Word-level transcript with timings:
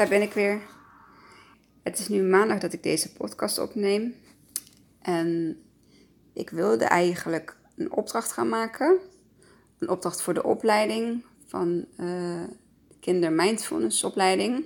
daar 0.00 0.08
ben 0.08 0.22
ik 0.22 0.32
weer. 0.32 0.60
Het 1.82 1.98
is 1.98 2.08
nu 2.08 2.22
maandag 2.22 2.58
dat 2.58 2.72
ik 2.72 2.82
deze 2.82 3.12
podcast 3.12 3.58
opneem. 3.58 4.14
En 5.02 5.60
ik 6.32 6.50
wilde 6.50 6.84
eigenlijk 6.84 7.56
een 7.76 7.92
opdracht 7.92 8.32
gaan 8.32 8.48
maken. 8.48 8.98
Een 9.78 9.88
opdracht 9.88 10.22
voor 10.22 10.34
de 10.34 10.44
opleiding 10.44 11.24
van 11.46 11.84
uh, 11.96 12.06
de 12.88 12.94
Kinder 13.00 13.32
Mindfulness 13.32 14.04
opleiding. 14.04 14.64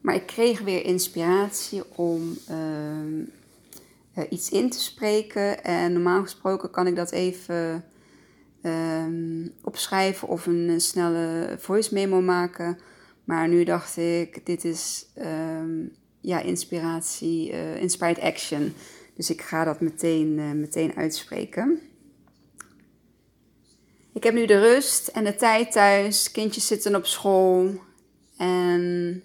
Maar 0.00 0.14
ik 0.14 0.26
kreeg 0.26 0.60
weer 0.60 0.84
inspiratie 0.84 1.96
om 1.96 2.38
uh, 2.50 4.24
iets 4.30 4.50
in 4.50 4.70
te 4.70 4.80
spreken. 4.80 5.64
En 5.64 5.92
normaal 5.92 6.22
gesproken 6.22 6.70
kan 6.70 6.86
ik 6.86 6.96
dat 6.96 7.10
even 7.10 7.84
um, 8.66 9.52
opschrijven 9.62 10.28
of 10.28 10.46
een, 10.46 10.80
snelle 10.80 11.56
voice 11.58 11.94
memo 11.94 12.20
maken. 12.20 12.78
Maar 13.24 13.48
nu 13.48 13.64
dacht 13.64 13.96
ik, 13.96 14.46
dit 14.46 14.64
is 14.64 15.06
um, 15.18 15.92
ja, 16.20 16.40
inspiratie, 16.40 17.52
uh, 17.52 17.80
inspired 17.80 18.20
action. 18.20 18.74
Dus 19.14 19.30
ik 19.30 19.42
ga 19.42 19.64
dat 19.64 19.80
meteen, 19.80 20.38
uh, 20.38 20.50
meteen 20.50 20.96
uitspreken. 20.96 21.80
Ik 24.12 24.22
heb 24.22 24.34
nu 24.34 24.46
de 24.46 24.60
rust 24.60 25.08
en 25.08 25.24
de 25.24 25.34
tijd 25.34 25.72
thuis. 25.72 26.30
Kindjes 26.30 26.66
zitten 26.66 26.94
op 26.94 27.06
school. 27.06 27.80
En 28.36 29.22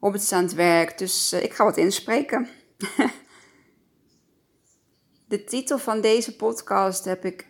Robert 0.00 0.22
is 0.22 0.32
aan 0.32 0.42
het 0.42 0.54
werk. 0.54 0.98
Dus 0.98 1.32
ik 1.32 1.52
ga 1.52 1.64
wat 1.64 1.76
inspreken. 1.76 2.48
de 5.28 5.44
titel 5.44 5.78
van 5.78 6.00
deze 6.00 6.36
podcast 6.36 7.04
heb 7.04 7.24
ik 7.24 7.49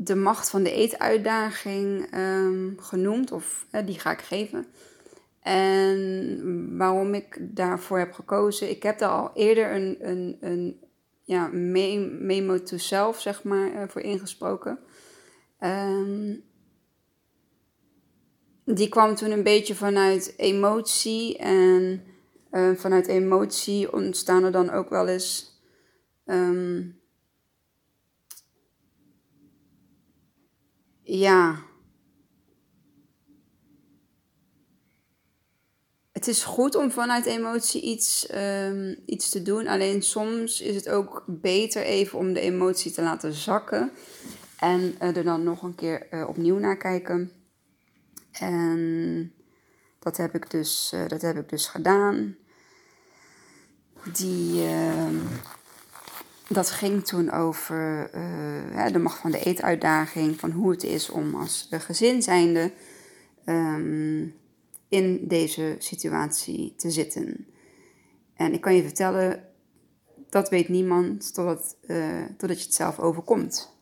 de 0.00 0.14
macht 0.14 0.50
van 0.50 0.62
de 0.62 0.72
eetuitdaging 0.72 2.16
um, 2.18 2.76
genoemd, 2.80 3.32
of 3.32 3.66
die 3.84 3.98
ga 3.98 4.10
ik 4.10 4.20
geven. 4.20 4.66
En 5.42 6.76
waarom 6.76 7.14
ik 7.14 7.38
daarvoor 7.40 7.98
heb 7.98 8.12
gekozen, 8.12 8.70
ik 8.70 8.82
heb 8.82 8.98
daar 8.98 9.10
al 9.10 9.30
eerder 9.34 9.74
een, 9.74 9.96
een, 10.00 10.36
een 10.40 10.80
ja, 11.24 11.48
memo 11.52 12.62
to 12.62 12.76
self, 12.76 13.20
zeg 13.20 13.42
maar, 13.42 13.72
uh, 13.72 13.82
voor 13.88 14.00
ingesproken. 14.00 14.78
Um, 15.60 16.42
die 18.64 18.88
kwam 18.88 19.14
toen 19.14 19.30
een 19.30 19.42
beetje 19.42 19.74
vanuit 19.74 20.34
emotie. 20.36 21.38
En 21.38 22.02
uh, 22.50 22.74
vanuit 22.74 23.06
emotie 23.06 23.92
ontstaan 23.92 24.44
er 24.44 24.52
dan 24.52 24.70
ook 24.70 24.88
wel 24.88 25.06
eens 25.06 25.60
um, 26.26 26.97
ja. 31.08 31.66
Het 36.12 36.28
is 36.28 36.44
goed 36.44 36.74
om 36.74 36.90
vanuit 36.90 37.26
emotie 37.26 37.82
iets, 37.82 38.28
um, 38.34 38.96
iets 39.06 39.28
te 39.28 39.42
doen. 39.42 39.66
Alleen 39.66 40.02
soms 40.02 40.60
is 40.60 40.74
het 40.74 40.88
ook 40.88 41.24
beter 41.26 41.82
even 41.82 42.18
om 42.18 42.32
de 42.32 42.40
emotie 42.40 42.92
te 42.92 43.02
laten 43.02 43.32
zakken. 43.32 43.90
En 44.58 44.80
uh, 44.80 45.16
er 45.16 45.24
dan 45.24 45.42
nog 45.42 45.62
een 45.62 45.74
keer 45.74 46.06
uh, 46.10 46.28
opnieuw 46.28 46.58
naar 46.58 46.76
kijken. 46.76 47.32
En 48.30 49.32
dat 49.98 50.16
heb 50.16 50.34
ik 50.34 50.50
dus, 50.50 50.92
uh, 50.94 51.08
dat 51.08 51.22
heb 51.22 51.36
ik 51.36 51.48
dus 51.48 51.66
gedaan. 51.66 52.36
Die, 54.12 54.66
ehm, 54.66 55.16
dat 56.48 56.70
ging 56.70 57.04
toen 57.04 57.30
over 57.30 58.10
uh, 58.14 58.92
de 58.92 58.98
macht 58.98 59.18
van 59.18 59.30
de 59.30 59.44
eetuitdaging, 59.44 60.40
van 60.40 60.50
hoe 60.50 60.70
het 60.70 60.84
is 60.84 61.10
om 61.10 61.34
als 61.34 61.68
gezin 61.70 62.22
zijnde 62.22 62.72
um, 63.44 64.34
in 64.88 65.28
deze 65.28 65.76
situatie 65.78 66.74
te 66.76 66.90
zitten. 66.90 67.46
En 68.34 68.52
ik 68.52 68.60
kan 68.60 68.74
je 68.74 68.82
vertellen, 68.82 69.44
dat 70.30 70.48
weet 70.48 70.68
niemand 70.68 71.34
totdat, 71.34 71.76
uh, 71.86 72.24
totdat 72.36 72.58
je 72.58 72.64
het 72.64 72.74
zelf 72.74 72.98
overkomt. 72.98 73.76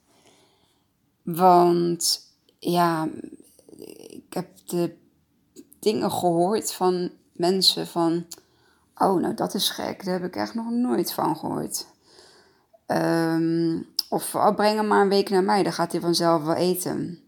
Want 1.22 2.32
ja, 2.58 3.08
ik 4.08 4.32
heb 4.34 4.48
de 4.64 4.96
dingen 5.78 6.10
gehoord 6.10 6.72
van 6.72 7.10
mensen 7.32 7.86
van, 7.86 8.26
oh 8.94 9.20
nou 9.20 9.34
dat 9.34 9.54
is 9.54 9.70
gek, 9.70 10.04
daar 10.04 10.20
heb 10.20 10.28
ik 10.28 10.36
echt 10.36 10.54
nog 10.54 10.70
nooit 10.70 11.12
van 11.12 11.36
gehoord. 11.36 11.86
Um, 12.86 13.86
of 14.08 14.34
oh, 14.34 14.54
breng 14.54 14.76
hem 14.76 14.86
maar 14.86 15.02
een 15.02 15.08
week 15.08 15.30
naar 15.30 15.44
mij, 15.44 15.62
dan 15.62 15.72
gaat 15.72 15.92
hij 15.92 16.00
vanzelf 16.00 16.42
wel 16.42 16.54
eten. 16.54 17.20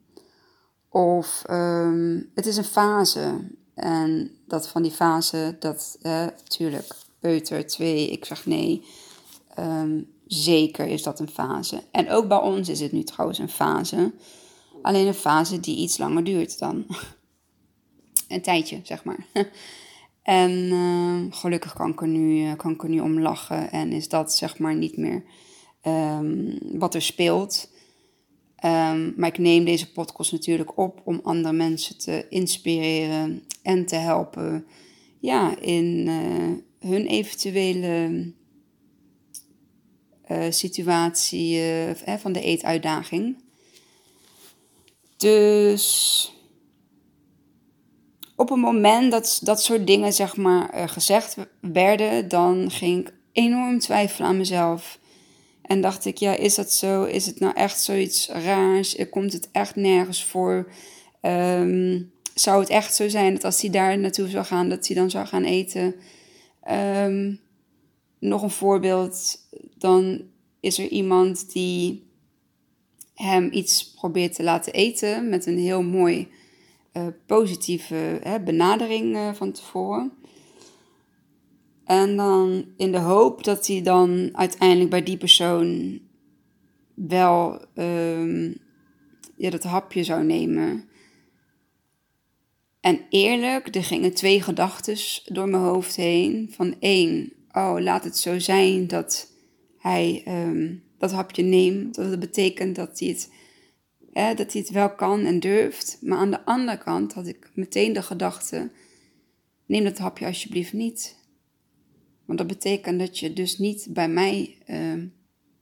Of 0.89 1.45
um, 1.51 2.31
het 2.35 2.47
is 2.47 2.57
een 2.57 2.65
fase. 2.65 3.51
En 3.75 4.31
dat 4.47 4.69
van 4.69 4.83
die 4.83 4.91
fase, 4.91 5.57
dat 5.59 5.99
eh, 6.03 6.27
peuter 7.21 7.67
2, 7.67 8.11
ik 8.11 8.25
zeg 8.25 8.47
nee. 8.47 8.87
Um, 9.59 10.11
zeker 10.27 10.87
is 10.87 11.03
dat 11.03 11.21
een 11.21 11.29
fase. 11.29 11.83
En 11.91 12.11
ook 12.11 12.29
bij 12.29 12.39
ons 12.39 12.69
is 12.69 12.81
het 12.81 12.93
nu 12.93 13.03
trouwens 13.03 13.39
een 13.39 13.49
fase. 13.49 14.13
Alleen 14.83 15.07
een 15.07 15.15
fase 15.15 15.61
die 15.61 15.77
iets 15.77 15.99
langer 15.99 16.25
duurt 16.25 16.59
dan 16.59 16.87
een 18.29 18.43
tijdje, 18.43 18.81
zeg 18.83 19.05
maar. 19.05 19.27
en 20.23 21.31
gelukkig 21.31 21.73
kan 21.73 21.91
ik, 21.91 22.01
er 22.01 22.09
nu, 22.09 22.55
kan 22.55 22.73
ik 22.73 22.83
er 22.83 22.89
nu 22.89 23.01
om 23.01 23.21
lachen 23.21 23.71
en 23.71 23.93
is 23.93 24.09
dat 24.09 24.35
zeg 24.35 24.59
maar 24.59 24.75
niet 24.75 24.97
meer 24.97 25.23
um, 25.87 26.59
wat 26.79 26.95
er 26.95 27.03
speelt. 27.03 27.71
Um, 28.65 29.15
maar 29.17 29.29
ik 29.29 29.39
neem 29.39 29.65
deze 29.65 29.93
podcast 29.93 30.33
natuurlijk 30.33 30.79
op 30.79 31.01
om 31.05 31.21
andere 31.23 31.55
mensen 31.55 31.99
te 31.99 32.27
inspireren 32.29 33.43
en 33.63 33.87
te 33.87 33.97
helpen 33.97 34.67
ja, 35.21 35.59
in 35.61 36.07
uh, 36.07 36.91
hun 36.91 37.07
eventuele 37.07 38.27
uh, 40.31 40.45
situatie 40.51 41.61
uh, 42.07 42.17
van 42.19 42.33
de 42.33 42.41
eetuitdaging. 42.41 43.37
Dus 45.17 46.33
op 48.37 48.49
het 48.49 48.59
moment 48.59 49.11
dat 49.11 49.41
dat 49.43 49.63
soort 49.63 49.87
dingen 49.87 50.13
zeg 50.13 50.37
maar 50.37 50.89
gezegd 50.89 51.37
werden, 51.61 52.29
dan 52.29 52.71
ging 52.71 53.01
ik 53.01 53.15
enorm 53.33 53.79
twijfelen 53.79 54.29
aan 54.29 54.37
mezelf. 54.37 54.99
En 55.69 55.81
dacht 55.81 56.05
ik, 56.05 56.17
ja, 56.17 56.37
is 56.37 56.55
dat 56.55 56.73
zo? 56.73 57.05
Is 57.05 57.27
het 57.27 57.41
nou 57.41 57.55
echt 57.55 57.81
zoiets 57.81 58.29
raars? 58.29 58.97
Komt 59.11 59.33
het 59.33 59.49
echt 59.53 59.77
nergens 59.77 60.25
voor? 60.25 60.73
Um, 61.23 62.13
zou 62.35 62.61
het 62.61 62.69
echt 62.69 62.95
zo 62.95 63.09
zijn 63.09 63.33
dat 63.33 63.45
als 63.45 63.61
hij 63.61 63.71
daar 63.71 63.99
naartoe 63.99 64.29
zou 64.29 64.45
gaan, 64.45 64.69
dat 64.69 64.87
hij 64.87 64.97
dan 64.97 65.11
zou 65.11 65.27
gaan 65.27 65.45
eten? 65.45 65.95
Um, 66.71 67.41
nog 68.19 68.43
een 68.43 68.51
voorbeeld, 68.51 69.39
dan 69.79 70.23
is 70.61 70.79
er 70.79 70.89
iemand 70.89 71.53
die 71.53 72.07
hem 73.15 73.49
iets 73.53 73.91
probeert 73.91 74.35
te 74.35 74.43
laten 74.43 74.73
eten 74.73 75.29
met 75.29 75.47
een 75.47 75.59
heel 75.59 75.83
mooi 75.83 76.29
uh, 76.93 77.07
positieve 77.27 78.19
hè, 78.23 78.41
benadering 78.41 79.17
uh, 79.17 79.35
van 79.35 79.53
tevoren. 79.53 80.13
En 81.89 82.17
dan 82.17 82.65
in 82.77 82.93
de 82.93 82.99
hoop 82.99 83.45
dat 83.45 83.67
hij 83.67 83.83
dan 83.83 84.29
uiteindelijk 84.33 84.91
bij 84.91 85.03
die 85.03 85.17
persoon 85.17 86.01
wel 86.95 87.67
um, 87.75 88.57
ja, 89.37 89.51
dat 89.51 89.63
hapje 89.63 90.05
zou 90.05 90.25
nemen. 90.25 90.89
En 92.81 93.01
eerlijk, 93.09 93.75
er 93.75 93.85
gingen 93.85 94.15
twee 94.15 94.43
gedachten 94.43 94.97
door 95.25 95.49
mijn 95.49 95.63
hoofd 95.63 95.97
heen. 95.97 96.53
Van 96.53 96.77
één, 96.81 97.33
oh, 97.53 97.77
laat 97.79 98.05
het 98.05 98.17
zo 98.17 98.39
zijn 98.39 98.87
dat 98.87 99.33
hij 99.79 100.25
um, 100.29 100.83
dat 100.99 101.13
hapje 101.13 101.43
neemt. 101.43 101.95
Dat 101.95 102.19
betekent 102.19 102.77
dat 102.77 102.99
hij, 102.99 103.09
het, 103.09 103.29
dat 104.37 104.53
hij 104.53 104.61
het 104.61 104.71
wel 104.71 104.95
kan 104.95 105.25
en 105.25 105.41
durft. 105.41 105.99
Maar 106.01 106.19
aan 106.19 106.31
de 106.31 106.45
andere 106.45 106.79
kant 106.79 107.13
had 107.13 107.27
ik 107.27 107.51
meteen 107.55 107.93
de 107.93 108.03
gedachte, 108.03 108.71
neem 109.67 109.85
dat 109.85 109.99
hapje 109.99 110.27
alsjeblieft 110.27 110.73
niet. 110.73 111.18
Want 112.29 112.41
dat 112.41 112.49
betekent 112.49 112.99
dat 112.99 113.19
je 113.19 113.33
dus 113.33 113.59
niet 113.59 113.87
bij 113.91 114.09
mij 114.09 114.57
uh, 114.67 115.03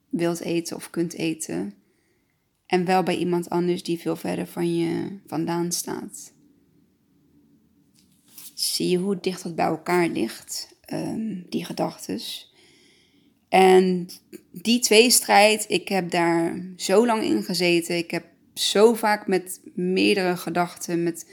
wilt 0.09 0.41
eten 0.41 0.77
of 0.77 0.91
kunt 0.91 1.15
eten. 1.15 1.75
En 2.67 2.85
wel 2.85 3.03
bij 3.03 3.17
iemand 3.17 3.51
anders 3.51 3.83
die 3.83 3.99
veel 3.99 4.17
verder 4.17 4.47
van 4.47 4.77
je 4.77 5.19
vandaan 5.27 5.73
staat. 5.73 6.33
Zie 8.55 8.89
je 8.89 8.99
hoe 8.99 9.19
dicht 9.21 9.43
dat 9.43 9.55
bij 9.55 9.67
elkaar 9.67 10.09
ligt, 10.09 10.77
um, 10.93 11.47
die 11.49 11.65
gedachtes. 11.65 12.53
En 13.49 14.09
die 14.53 14.81
tweestrijd, 14.81 15.65
ik 15.69 15.89
heb 15.89 16.11
daar 16.11 16.67
zo 16.77 17.07
lang 17.07 17.23
in 17.23 17.43
gezeten. 17.43 17.97
Ik 17.97 18.11
heb 18.11 18.25
zo 18.55 18.95
vaak 18.95 19.27
met 19.27 19.61
meerdere 19.75 20.37
gedachten, 20.37 21.03
met 21.03 21.31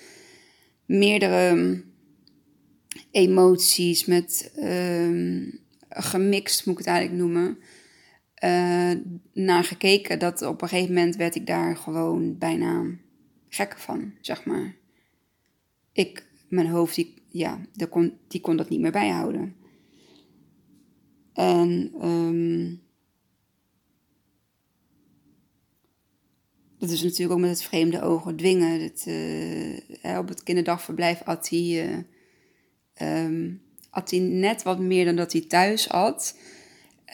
meerdere 0.85 1.83
emoties, 3.11 4.05
met 4.05 4.53
uh, 4.57 5.53
gemixt 5.89 6.65
moet 6.65 6.79
ik 6.79 6.85
het 6.85 6.93
eigenlijk 6.93 7.23
noemen, 7.23 7.57
uh, 8.43 8.91
naar 9.33 9.63
gekeken. 9.63 10.19
Dat 10.19 10.41
op 10.41 10.61
een 10.61 10.67
gegeven 10.67 10.93
moment 10.93 11.15
werd 11.15 11.35
ik 11.35 11.47
daar 11.47 11.77
gewoon 11.77 12.37
bijna 12.37 12.85
gek 13.49 13.77
van, 13.77 14.13
zeg 14.21 14.45
maar. 14.45 14.75
Ik, 15.91 16.25
mijn 16.49 16.67
hoofd, 16.67 16.95
die, 16.95 17.13
ja, 17.27 17.59
die 17.73 17.87
kon, 17.87 18.17
die 18.27 18.41
kon 18.41 18.57
dat 18.57 18.69
niet 18.69 18.79
meer 18.79 18.91
bijhouden. 18.91 19.55
En 21.33 21.93
um, 22.01 22.81
dat 26.77 26.89
is 26.89 27.03
natuurlijk 27.03 27.31
ook 27.31 27.39
met 27.39 27.49
het 27.49 27.63
vreemde 27.63 28.01
ogen 28.01 28.35
dwingen. 28.35 28.91
Uh, 29.07 30.17
op 30.17 30.27
het 30.27 30.43
kinderdagverblijf 30.43 31.21
had 31.23 31.49
hij, 31.49 31.89
uh, 31.89 31.97
um, 33.01 33.61
had 33.89 34.11
hij 34.11 34.19
net 34.19 34.63
wat 34.63 34.79
meer 34.79 35.05
dan 35.05 35.15
dat 35.15 35.31
hij 35.31 35.41
thuis 35.41 35.87
had. 35.87 36.37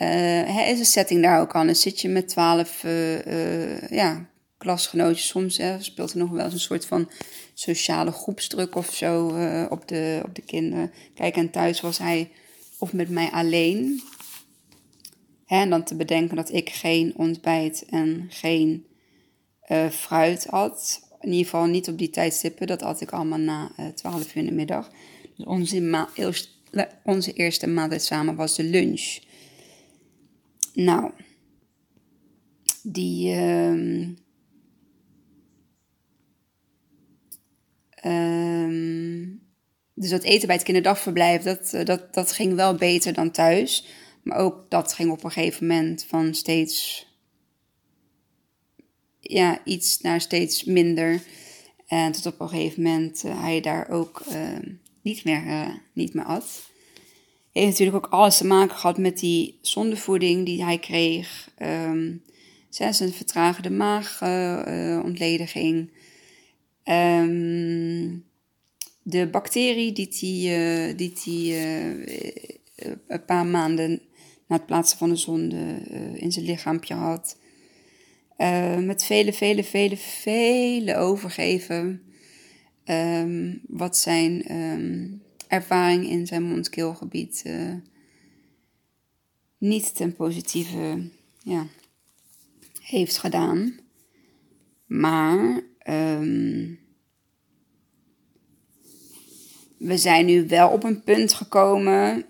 Uh, 0.02 0.70
is 0.70 0.80
een 0.80 0.86
setting 0.86 1.22
daar 1.22 1.42
ook. 1.42 1.54
Dan 1.54 1.76
zit 1.76 2.02
je 2.02 2.10
met 2.10 2.28
twaalf 2.28 2.82
ja, 3.90 4.30
klasgenootjes. 4.58 5.28
Soms 5.28 5.58
hè, 5.58 5.84
speelt 5.84 6.12
er 6.12 6.18
nog 6.18 6.30
wel 6.30 6.44
eens 6.44 6.54
een 6.54 6.60
soort 6.60 6.86
van 6.86 7.10
sociale 7.54 8.12
groepsdruk 8.12 8.76
of 8.76 8.94
zo 8.94 9.26
op, 9.70 9.88
de, 9.88 10.22
op 10.26 10.36
de 10.36 10.42
kinderen. 10.42 10.92
Kijk, 11.14 11.36
en 11.36 11.50
thuis 11.50 11.82
was 11.82 11.98
hij 11.98 12.32
of 12.78 12.94
met 12.94 13.10
mij 13.10 13.30
alleen. 13.30 14.02
Hè, 15.46 15.62
en 15.62 15.70
dan 15.70 15.84
te 15.84 15.96
bedenken 15.96 16.36
dat 16.36 16.54
ik 16.54 16.70
geen 16.70 17.14
ontbijt 17.16 17.86
en 17.90 18.26
geen 18.30 18.86
fruit 19.92 20.46
had. 20.46 21.08
In 21.20 21.30
ieder 21.30 21.46
geval 21.46 21.66
niet 21.66 21.88
op 21.88 21.98
die 21.98 22.10
tijdstippen. 22.10 22.68
Dat 22.68 22.82
had 22.82 23.02
ik 23.02 23.12
allemaal 23.12 23.40
na 23.40 23.72
eh, 23.76 23.88
12 23.88 24.22
uur 24.22 24.36
in 24.36 24.46
de 24.46 24.52
middag. 24.52 24.92
Onze, 25.46 26.08
onze 27.04 27.34
eerste 27.34 27.68
maaltijd 27.68 28.04
samen 28.04 28.36
was 28.36 28.56
de 28.56 28.64
lunch. 28.64 29.20
Nou, 30.74 31.12
die. 32.84 33.36
Um, 33.36 34.18
um, 38.06 39.48
dus 39.94 40.10
dat 40.10 40.24
eten 40.24 40.48
bij 40.48 40.56
het 40.56 40.66
kinderdagverblijf, 40.66 41.42
dat, 41.42 41.74
eh, 41.74 41.86
dat, 41.86 42.14
dat 42.14 42.32
ging 42.32 42.54
wel 42.54 42.76
beter 42.76 43.14
dan 43.14 43.32
thuis. 43.32 43.88
Maar 44.24 44.38
ook 44.38 44.70
dat 44.70 44.94
ging 44.94 45.12
op 45.12 45.24
een 45.24 45.32
gegeven 45.32 45.68
moment 45.68 46.06
van 46.08 46.34
steeds 46.34 47.08
ja, 49.20 49.62
iets 49.66 50.02
naar 50.02 50.22
steeds 50.22 50.64
minder. 50.64 51.22
En 51.88 52.12
tot 52.12 52.26
op 52.26 52.40
een 52.40 52.50
gegeven 52.50 52.84
moment 52.84 53.24
uh, 53.26 53.42
hij 53.42 53.62
daar 53.62 53.90
ook 53.90 54.24
uh, 54.32 54.58
niet, 55.02 55.24
meer, 55.24 55.46
uh, 55.46 55.70
niet 55.94 56.14
meer 56.14 56.26
at. 56.26 56.70
Heeft 57.52 57.70
natuurlijk 57.70 58.06
ook 58.06 58.12
alles 58.12 58.38
te 58.38 58.46
maken 58.46 58.76
gehad 58.76 58.98
met 58.98 59.20
die 59.20 59.60
zondevoeding 59.62 60.46
die 60.46 60.64
hij 60.64 60.80
kreeg. 60.80 61.50
Um, 61.62 62.24
zijn 62.70 63.14
vertragende 63.14 63.70
maagontlediging. 63.70 65.92
Um, 66.84 68.28
de 69.04 69.28
bacterie 69.28 69.92
die 69.92 70.08
hij 70.20 70.96
die 70.96 71.14
die, 71.24 71.56
een 73.08 73.26
paar 73.26 73.46
maanden 73.46 74.02
na 74.48 74.56
het 74.56 74.66
plaatsen 74.66 74.98
van 74.98 75.10
de 75.10 75.16
zonde 75.16 75.58
in 76.14 76.32
zijn 76.32 76.46
lichaampje 76.46 76.94
had. 76.94 77.38
Uh, 78.38 78.78
met 78.78 79.04
vele, 79.04 79.34
vele, 79.34 79.64
vele, 79.64 79.98
vele 79.98 80.96
overgeven. 80.96 82.09
Um, 82.90 83.62
wat 83.68 83.98
zijn 83.98 84.56
um, 84.56 85.22
ervaring 85.48 86.06
in 86.06 86.28
zijn 86.28 86.44
mondkeelgebied 86.44 87.44
uh, 87.46 87.74
niet 89.58 89.96
ten 89.96 90.16
positieve 90.16 91.10
ja, 91.44 91.68
heeft 92.82 93.18
gedaan. 93.18 93.80
Maar 94.86 95.62
um, 95.88 96.80
we 99.78 99.98
zijn 99.98 100.26
nu 100.26 100.48
wel 100.48 100.70
op 100.70 100.84
een 100.84 101.04
punt 101.04 101.34
gekomen, 101.34 102.26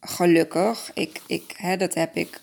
gelukkig. 0.00 0.90
Ik, 0.94 1.20
ik, 1.26 1.54
hè, 1.56 1.76
dat 1.76 1.94
heb 1.94 2.16
ik 2.16 2.40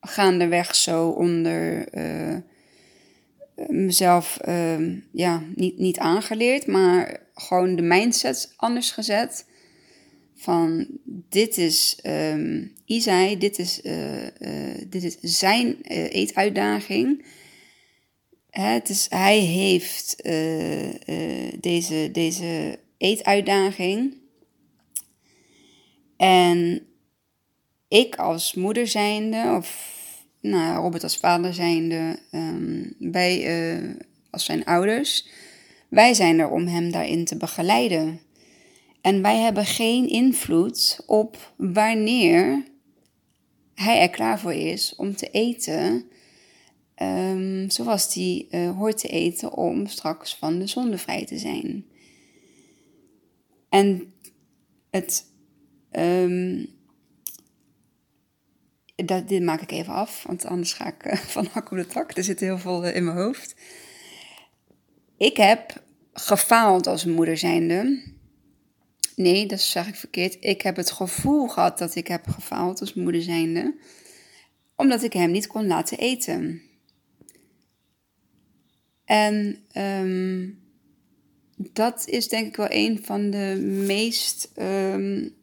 gaandeweg 0.00 0.74
zo 0.74 1.08
onder 1.08 1.94
uh, 1.98 2.36
mezelf 3.68 4.38
uh, 4.48 4.96
ja, 5.12 5.42
niet, 5.54 5.78
niet 5.78 5.98
aangeleerd, 5.98 6.66
maar 6.66 7.20
gewoon 7.34 7.76
de 7.76 7.82
mindset 7.82 8.52
anders 8.56 8.90
gezet. 8.90 9.46
Van 10.34 10.86
dit 11.06 11.56
is 11.58 11.98
um, 12.02 12.72
Isai, 12.84 13.38
dit 13.38 13.58
is, 13.58 13.80
uh, 13.82 14.74
dit 14.86 15.02
is 15.04 15.16
zijn 15.20 15.80
eetuitdaging. 16.08 17.24
Het 18.50 18.88
is, 18.88 19.06
hij 19.08 19.38
heeft 19.38 20.16
deze, 21.60 22.08
deze 22.12 22.78
eetuitdaging. 22.98 24.16
En 26.16 26.86
ik 27.88 28.16
als 28.16 28.54
moeder 28.54 28.86
zijnde, 28.86 29.54
of 29.56 29.95
nou, 30.48 30.82
Robert 30.82 31.02
als 31.02 31.16
vader 31.16 31.54
zijnde, 31.54 32.18
um, 32.32 32.94
wij 32.98 33.58
uh, 33.78 33.94
als 34.30 34.44
zijn 34.44 34.64
ouders, 34.64 35.28
wij 35.88 36.14
zijn 36.14 36.38
er 36.38 36.50
om 36.50 36.66
hem 36.66 36.90
daarin 36.90 37.24
te 37.24 37.36
begeleiden. 37.36 38.20
En 39.00 39.22
wij 39.22 39.36
hebben 39.36 39.64
geen 39.64 40.08
invloed 40.08 41.00
op 41.06 41.52
wanneer 41.56 42.64
hij 43.74 44.00
er 44.00 44.10
klaar 44.10 44.40
voor 44.40 44.54
is 44.54 44.94
om 44.96 45.16
te 45.16 45.30
eten. 45.30 46.04
Um, 47.02 47.70
zoals 47.70 48.14
hij 48.14 48.46
uh, 48.50 48.76
hoort 48.76 48.98
te 48.98 49.08
eten 49.08 49.52
om 49.52 49.86
straks 49.86 50.36
van 50.36 50.58
de 50.58 50.66
zonde 50.66 50.98
vrij 50.98 51.26
te 51.26 51.38
zijn. 51.38 51.84
En 53.68 54.12
het 54.90 55.24
um, 55.92 56.75
dat, 59.04 59.28
dit 59.28 59.42
maak 59.42 59.60
ik 59.60 59.70
even 59.70 59.92
af, 59.92 60.22
want 60.22 60.44
anders 60.44 60.72
ga 60.72 60.86
ik 60.86 61.06
uh, 61.06 61.12
van 61.34 61.48
hak 61.52 61.70
op 61.70 61.76
de 61.76 61.86
tak. 61.86 62.16
Er 62.16 62.24
zit 62.24 62.40
heel 62.40 62.58
veel 62.58 62.86
uh, 62.86 62.96
in 62.96 63.04
mijn 63.04 63.16
hoofd. 63.16 63.54
Ik 65.16 65.36
heb 65.36 65.82
gefaald 66.12 66.86
als 66.86 67.04
moeder 67.04 67.38
zijnde. 67.38 68.02
Nee, 69.16 69.46
dat 69.46 69.60
zeg 69.60 69.88
ik 69.88 69.94
verkeerd. 69.94 70.36
Ik 70.40 70.62
heb 70.62 70.76
het 70.76 70.90
gevoel 70.90 71.48
gehad 71.48 71.78
dat 71.78 71.94
ik 71.94 72.06
heb 72.06 72.26
gefaald 72.26 72.80
als 72.80 72.94
moeder 72.94 73.22
zijnde. 73.22 73.74
Omdat 74.76 75.02
ik 75.02 75.12
hem 75.12 75.30
niet 75.30 75.46
kon 75.46 75.66
laten 75.66 75.98
eten. 75.98 76.62
En 79.04 79.58
um, 79.74 80.58
dat 81.56 82.08
is 82.08 82.28
denk 82.28 82.46
ik 82.46 82.56
wel 82.56 82.70
een 82.70 83.04
van 83.04 83.30
de 83.30 83.56
meest 83.86 84.52
um, 84.56 85.35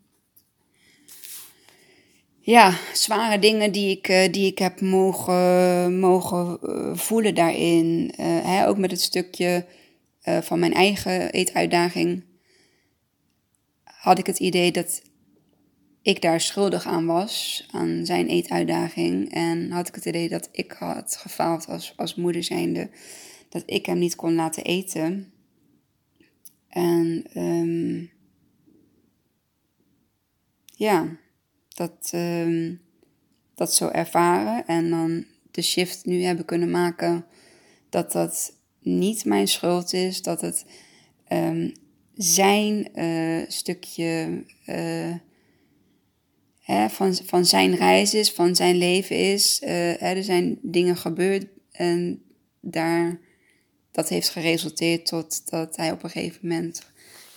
ja, 2.45 2.77
zware 2.93 3.39
dingen 3.39 3.71
die 3.71 3.97
ik, 3.97 4.07
uh, 4.07 4.31
die 4.31 4.47
ik 4.47 4.57
heb 4.57 4.81
mogen, 4.81 5.99
mogen 5.99 6.59
uh, 6.63 6.95
voelen 6.95 7.35
daarin. 7.35 8.13
Uh, 8.19 8.25
hè, 8.45 8.67
ook 8.67 8.77
met 8.77 8.91
het 8.91 9.01
stukje 9.01 9.65
van 10.41 10.59
mijn 10.59 10.73
eigen 10.73 11.31
eetuitdaging. 11.31 12.23
Had 13.83 14.19
ik 14.19 14.25
het 14.25 14.39
idee 14.39 14.71
dat 14.71 15.01
ik 16.01 16.21
daar 16.21 16.41
schuldig 16.41 16.85
aan 16.85 17.05
was, 17.05 17.65
aan 17.71 18.05
zijn 18.05 18.27
eetuitdaging. 18.27 19.33
En 19.33 19.71
had 19.71 19.87
ik 19.87 19.95
het 19.95 20.05
idee 20.05 20.29
dat 20.29 20.49
ik 20.51 20.71
had 20.71 21.15
gefaald 21.15 21.67
als, 21.67 21.93
als 21.95 22.15
moeder 22.15 22.43
zijnde. 22.43 22.89
Dat 23.49 23.63
ik 23.65 23.85
hem 23.85 23.97
niet 23.97 24.15
kon 24.15 24.35
laten 24.35 24.63
eten. 24.63 25.33
En 26.69 27.25
um, 27.35 28.11
ja 30.75 31.17
dat, 31.73 32.11
um, 32.15 32.81
dat 33.55 33.75
zo 33.75 33.87
ervaren 33.87 34.67
en 34.67 34.89
dan 34.89 35.25
de 35.51 35.61
shift 35.61 36.05
nu 36.05 36.23
hebben 36.23 36.45
kunnen 36.45 36.71
maken 36.71 37.25
dat 37.89 38.11
dat 38.11 38.53
niet 38.79 39.25
mijn 39.25 39.47
schuld 39.47 39.93
is, 39.93 40.21
dat 40.21 40.41
het 40.41 40.65
um, 41.29 41.73
zijn 42.13 42.87
uh, 42.95 43.43
stukje 43.47 44.43
hè, 46.63 46.89
van, 46.89 47.15
van 47.15 47.45
zijn 47.45 47.75
reis 47.75 48.13
is, 48.13 48.31
van 48.31 48.55
zijn 48.55 48.77
leven 48.77 49.15
is. 49.15 49.61
Hè, 49.65 49.91
er 49.93 50.23
zijn 50.23 50.59
dingen 50.61 50.97
gebeurd 50.97 51.45
en 51.71 52.21
daar, 52.59 53.19
dat 53.91 54.09
heeft 54.09 54.29
geresulteerd 54.29 55.05
tot 55.05 55.49
dat 55.49 55.75
hij 55.75 55.91
op 55.91 56.03
een 56.03 56.09
gegeven 56.09 56.39
moment 56.41 56.81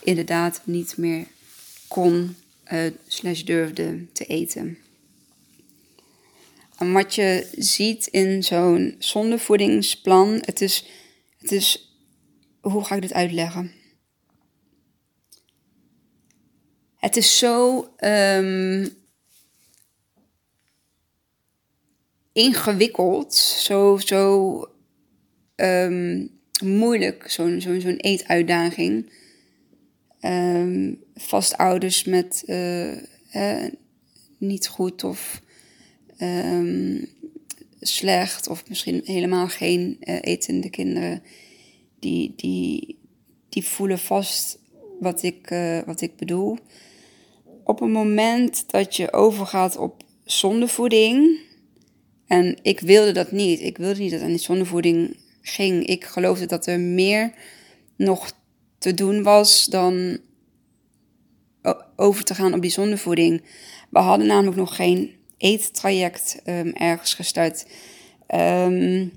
inderdaad 0.03 0.61
niet 0.65 0.97
meer 0.97 1.27
kon 1.89 2.37
uh, 2.73 2.91
slash 3.07 3.43
durfde 3.43 4.07
te 4.13 4.25
eten. 4.25 4.79
En 6.79 6.93
wat 6.93 7.15
je 7.15 7.49
ziet 7.57 8.07
in 8.07 8.43
zo'n 8.43 8.95
zondevoedingsplan, 8.99 10.43
het 10.45 10.61
is, 10.61 10.87
het 11.39 11.53
is, 11.53 11.95
hoe 12.61 12.85
ga 12.85 12.95
ik 12.95 13.03
dit 13.03 13.13
uitleggen? 13.13 13.73
Het 16.97 17.17
is 17.17 17.39
zo 17.39 17.89
um, 18.01 18.89
ingewikkeld, 22.33 23.35
zo, 23.35 23.97
zo 23.97 24.69
ehm, 25.55 26.27
moeilijk, 26.63 27.31
zo'n 27.31 27.61
zo'n 27.61 27.81
zo'n 27.81 27.97
eetuitdaging. 27.97 29.13
Um, 30.27 31.03
vast 31.15 31.57
ouders 31.57 32.05
met 32.05 32.43
uh, 32.47 33.65
niet 34.39 34.69
goed 34.69 35.05
of 35.05 35.41
um, 36.21 37.09
slecht, 37.81 38.49
of 38.49 38.69
misschien 38.69 39.01
helemaal 39.05 39.49
geen 39.49 39.97
uh, 40.01 40.19
etende 40.21 40.71
kinderen, 40.71 41.23
die, 41.99 42.33
die, 42.37 42.99
die 43.49 43.65
voelen 43.65 43.99
vast 43.99 44.59
wat 45.01 45.23
ik, 45.23 45.51
uh, 45.51 45.81
wat 45.87 46.01
ik 46.01 46.17
bedoel. 46.17 46.59
Op 47.65 47.81
het 47.81 47.91
moment 47.91 48.65
dat 48.71 48.97
je 48.97 49.13
overgaat 49.13 49.77
op 49.77 50.03
zondevoeding, 50.25 51.39
en 52.27 52.57
ik 52.63 52.81
wilde 52.81 53.13
dat 53.13 53.33
niet, 53.33 53.61
ik 53.61 53.77
wilde 53.79 54.01
niet 54.01 54.11
dat 54.11 54.21
aan 54.21 54.29
die 54.29 54.39
zondevoeding 54.39 55.17
ging. 55.43 55.87
Ik 55.87 56.05
geloofde 56.05 56.47
dat 56.47 56.67
er 56.67 56.81
meer 56.81 57.33
nog 57.97 58.33
te 58.79 58.95
doen 58.95 59.23
was 59.23 59.65
dan 59.65 60.19
over 61.97 62.25
te 62.25 62.35
gaan 62.35 62.55
op 62.55 62.61
die 62.61 62.71
zondevoeding. 62.71 63.43
We 63.91 63.99
hadden 63.99 64.27
namelijk 64.27 64.57
nog 64.57 64.77
geen 64.77 65.15
eettraject 65.37 66.41
um, 66.45 66.73
ergens 66.73 67.15
gestart. 67.15 67.67
Um, 68.35 69.13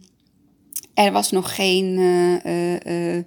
er 0.93 1.11
was 1.11 1.31
nog 1.31 1.55
geen 1.55 1.85
uh, 1.97 2.75
uh, 2.85 3.23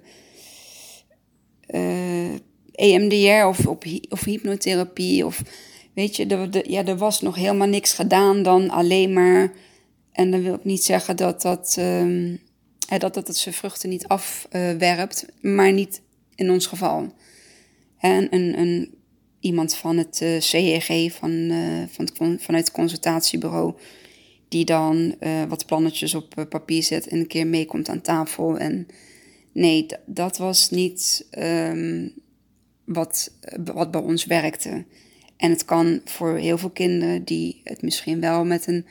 uh, 1.67 2.31
EMDR 2.71 3.45
of, 3.45 3.67
of, 3.67 3.77
of 4.09 4.23
hypnotherapie. 4.23 5.25
Of 5.25 5.41
weet 5.93 6.15
je, 6.15 6.25
er, 6.25 6.51
de, 6.51 6.63
ja, 6.67 6.85
er 6.85 6.97
was 6.97 7.21
nog 7.21 7.35
helemaal 7.35 7.67
niks 7.67 7.93
gedaan 7.93 8.43
dan 8.43 8.69
alleen 8.69 9.13
maar. 9.13 9.51
En 10.11 10.31
dan 10.31 10.41
wil 10.41 10.53
ik 10.53 10.63
niet 10.63 10.83
zeggen 10.83 11.15
dat 11.15 11.41
dat, 11.41 11.75
um, 11.79 12.39
dat, 12.97 13.13
dat 13.13 13.27
het 13.27 13.37
zijn 13.37 13.55
vruchten 13.55 13.89
niet 13.89 14.07
afwerpt, 14.07 15.25
maar 15.41 15.71
niet 15.71 16.01
in 16.35 16.51
ons 16.51 16.65
geval. 16.65 17.13
En 17.97 18.35
een, 18.35 18.59
een 18.59 18.93
iemand 19.39 19.75
van 19.75 19.97
het 19.97 20.21
uh, 20.21 20.35
eh, 20.35 20.41
CEG, 20.41 21.13
van, 21.13 21.31
uh, 21.31 21.83
van 21.87 22.39
vanuit 22.39 22.65
het 22.65 22.71
consultatiebureau, 22.71 23.73
die 24.47 24.65
dan 24.65 25.15
uh, 25.19 25.43
wat 25.43 25.65
plannetjes 25.65 26.13
op 26.13 26.45
papier 26.49 26.83
zet 26.83 27.07
en 27.07 27.19
een 27.19 27.27
keer 27.27 27.47
meekomt 27.47 27.89
aan 27.89 28.01
tafel. 28.01 28.57
En 28.57 28.87
nee, 29.51 29.85
dat 30.05 30.37
was 30.37 30.69
niet 30.69 31.27
um, 31.39 32.13
wat, 32.83 33.31
wat 33.73 33.91
bij 33.91 34.01
ons 34.01 34.25
werkte. 34.25 34.85
En 35.37 35.49
het 35.49 35.65
kan 35.65 36.01
voor 36.05 36.37
heel 36.37 36.57
veel 36.57 36.69
kinderen 36.69 37.23
die 37.23 37.61
het 37.63 37.81
misschien 37.81 38.19
wel 38.19 38.45
met 38.45 38.67
een 38.67 38.85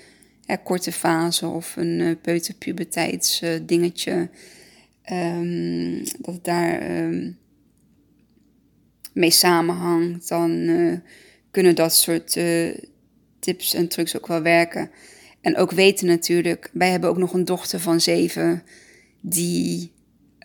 korte 0.64 0.92
fase 0.92 1.46
of 1.46 1.76
een 1.76 2.00
uh, 2.00 2.14
peuterpuberteitsdingetje, 2.22 4.30
um, 5.10 5.98
dat 6.18 6.34
het 6.34 6.44
daar 6.44 7.04
um, 7.04 7.38
mee 9.12 9.30
samenhangt, 9.30 10.28
dan 10.28 10.50
uh, 10.50 10.96
kunnen 11.50 11.74
dat 11.74 11.94
soort 11.94 12.36
uh, 12.36 12.76
tips 13.38 13.74
en 13.74 13.88
trucs 13.88 14.16
ook 14.16 14.26
wel 14.26 14.42
werken. 14.42 14.90
En 15.40 15.56
ook 15.56 15.70
weten 15.70 16.06
natuurlijk, 16.06 16.70
wij 16.72 16.90
hebben 16.90 17.10
ook 17.10 17.18
nog 17.18 17.32
een 17.32 17.44
dochter 17.44 17.80
van 17.80 18.00
zeven, 18.00 18.62
die, 19.20 19.92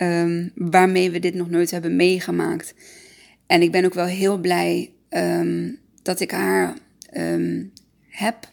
um, 0.02 0.52
waarmee 0.56 1.12
we 1.12 1.20
dit 1.20 1.34
nog 1.34 1.50
nooit 1.50 1.72
hebben 1.72 1.96
meegemaakt. 1.96 2.74
En 3.48 3.62
ik 3.62 3.72
ben 3.72 3.86
ook 3.86 3.94
wel 3.94 4.06
heel 4.06 4.38
blij 4.38 4.92
dat 6.02 6.20
ik 6.20 6.32
haar 6.32 6.78
heb. 8.08 8.50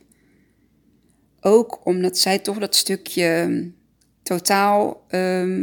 Ook 1.41 1.87
omdat 1.87 2.19
zij 2.19 2.39
toch 2.39 2.59
dat 2.59 2.77
stukje 2.77 3.71
totaal 4.25 5.07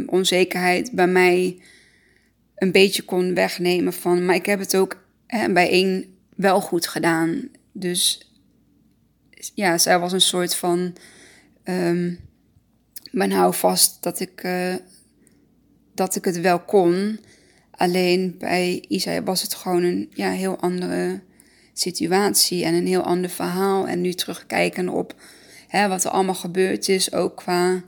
onzekerheid 0.06 0.92
bij 0.92 1.06
mij 1.06 1.62
een 2.56 2.72
beetje 2.72 3.02
kon 3.02 3.34
wegnemen 3.34 3.92
van, 3.92 4.24
maar 4.24 4.34
ik 4.34 4.46
heb 4.46 4.58
het 4.58 4.76
ook 4.76 5.04
hè, 5.26 5.52
bij 5.52 5.68
één 5.68 6.16
wel 6.36 6.60
goed 6.60 6.86
gedaan. 6.86 7.48
Dus 7.72 8.30
ja, 9.54 9.78
zij 9.78 9.98
was 9.98 10.12
een 10.12 10.20
soort 10.20 10.54
van, 10.54 10.94
um, 11.64 12.18
hou 13.12 13.54
vast 13.54 14.02
dat 14.02 14.20
ik, 14.20 14.44
uh, 14.44 14.74
dat 15.94 16.16
ik 16.16 16.24
het 16.24 16.40
wel 16.40 16.60
kon. 16.60 17.20
Alleen 17.70 18.34
bij 18.38 18.84
Isa 18.88 19.22
was 19.22 19.42
het 19.42 19.54
gewoon 19.54 19.82
een 19.82 20.10
ja, 20.14 20.30
heel 20.30 20.60
andere 20.60 21.20
situatie 21.72 22.64
en 22.64 22.74
een 22.74 22.86
heel 22.86 23.02
ander 23.02 23.30
verhaal. 23.30 23.88
En 23.88 24.00
nu 24.00 24.12
terugkijken 24.12 24.88
op 24.88 25.14
hè, 25.68 25.88
wat 25.88 26.04
er 26.04 26.10
allemaal 26.10 26.34
gebeurd 26.34 26.88
is, 26.88 27.12
ook 27.12 27.36
qua 27.36 27.82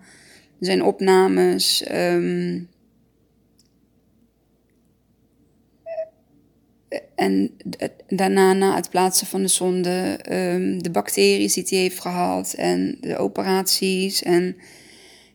zijn 0.65 0.83
opnames. 0.83 1.85
Um, 1.93 2.69
En 7.15 7.51
daarna, 8.09 8.53
na 8.53 8.75
het 8.75 8.91
plaatsen 8.91 9.27
van 9.27 9.43
de 9.43 9.49
zonde, 9.49 10.21
um, 10.31 10.83
de 10.83 10.91
bacteriën 10.91 11.49
die 11.49 11.65
hij 11.69 11.79
heeft 11.79 12.01
gehad 12.01 12.53
en 12.53 12.99
de 13.01 13.17
operaties. 13.17 14.23
En 14.23 14.57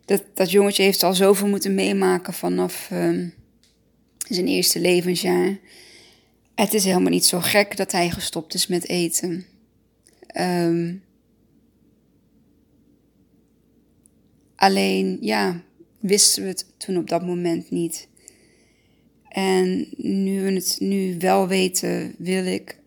dat, 0.06 0.24
dat 0.34 0.52
jongetje 0.52 0.84
heeft 0.84 1.04
al 1.04 1.14
zoveel 1.14 1.48
moeten 1.48 1.76
meemaken 1.76 2.34
vanaf 2.34 2.90
um, 2.94 3.34
zijn 4.28 4.48
eerste 4.48 4.80
levensjaar. 4.80 5.58
Het 6.56 6.74
is 6.74 6.84
helemaal 6.84 7.12
niet 7.12 7.26
zo 7.26 7.40
gek 7.40 7.78
dat 7.78 7.92
hij 7.92 8.10
gestopt 8.10 8.54
is 8.54 8.68
met 8.68 8.88
eten. 8.88 9.46
Alleen, 14.60 15.18
ja, 15.22 15.62
wisten 16.00 16.44
we 16.44 16.50
het 16.50 16.66
toen 16.78 16.98
op 16.98 17.10
dat 17.10 17.26
moment 17.26 17.72
niet. 17.72 18.08
En 19.28 19.88
nu 19.98 20.42
we 20.42 20.52
het 20.52 20.78
nu 20.80 21.16
wel 21.20 21.48
weten, 21.48 22.16
wil 22.18 22.46
ik 22.46 22.80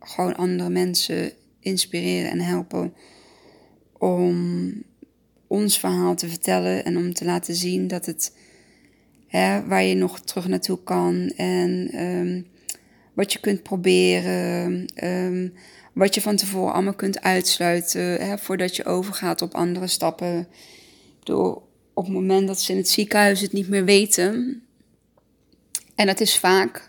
gewoon 0.00 0.36
andere 0.36 0.70
mensen 0.70 1.32
inspireren 1.60 2.30
en 2.30 2.40
helpen 2.40 2.94
om 3.98 4.72
ons 5.46 5.78
verhaal 5.78 6.14
te 6.14 6.28
vertellen 6.28 6.84
en 6.84 6.96
om 6.96 7.14
te 7.14 7.24
laten 7.24 7.54
zien 7.54 7.88
dat 7.88 8.06
het 8.06 8.36
hè, 9.26 9.66
waar 9.66 9.82
je 9.82 9.94
nog 9.94 10.20
terug 10.20 10.48
naartoe 10.48 10.82
kan 10.82 11.32
en 11.36 12.02
um, 12.04 12.46
wat 13.14 13.32
je 13.32 13.40
kunt 13.40 13.62
proberen, 13.62 14.86
um, 15.04 15.52
wat 15.98 16.14
je 16.14 16.20
van 16.20 16.36
tevoren 16.36 16.72
allemaal 16.72 16.94
kunt 16.94 17.22
uitsluiten 17.22 18.00
hè, 18.00 18.38
voordat 18.38 18.76
je 18.76 18.84
overgaat 18.84 19.42
op 19.42 19.54
andere 19.54 19.86
stappen. 19.86 20.48
Door 21.22 21.62
op 21.94 22.04
het 22.04 22.12
moment 22.12 22.46
dat 22.46 22.60
ze 22.60 22.72
in 22.72 22.78
het 22.78 22.88
ziekenhuis 22.88 23.40
het 23.40 23.52
niet 23.52 23.68
meer 23.68 23.84
weten, 23.84 24.62
en 25.94 26.06
dat 26.06 26.20
is 26.20 26.38
vaak 26.38 26.88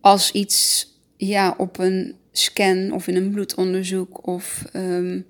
als 0.00 0.32
iets 0.32 0.88
ja, 1.16 1.54
op 1.58 1.78
een 1.78 2.16
scan 2.32 2.92
of 2.92 3.06
in 3.06 3.16
een 3.16 3.30
bloedonderzoek 3.30 4.26
of 4.26 4.64
um, 4.72 5.26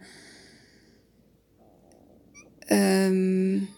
um, 2.69 3.69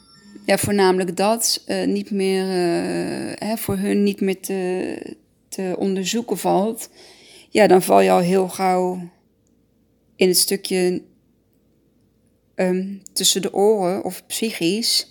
ja, 0.47 0.59
voornamelijk 0.59 1.17
dat 1.17 1.65
uh, 1.67 1.87
niet 1.87 2.11
meer 2.11 2.45
uh, 2.45 3.33
hè, 3.35 3.57
voor 3.57 3.77
hun 3.77 4.03
niet 4.03 4.21
meer 4.21 4.41
te 5.49 5.75
onderzoeken 5.79 6.39
valt. 6.39 6.89
Ja, 7.53 7.67
dan 7.67 7.83
val 7.83 8.01
je 8.01 8.11
al 8.11 8.21
heel 8.21 8.49
gauw 8.49 9.11
in 10.17 10.29
het 10.29 10.39
stukje 10.39 11.03
um, 12.55 13.03
tussen 13.13 13.43
de 13.43 13.55
oren 13.55 14.05
of 14.05 14.27
psychisch. 14.27 15.11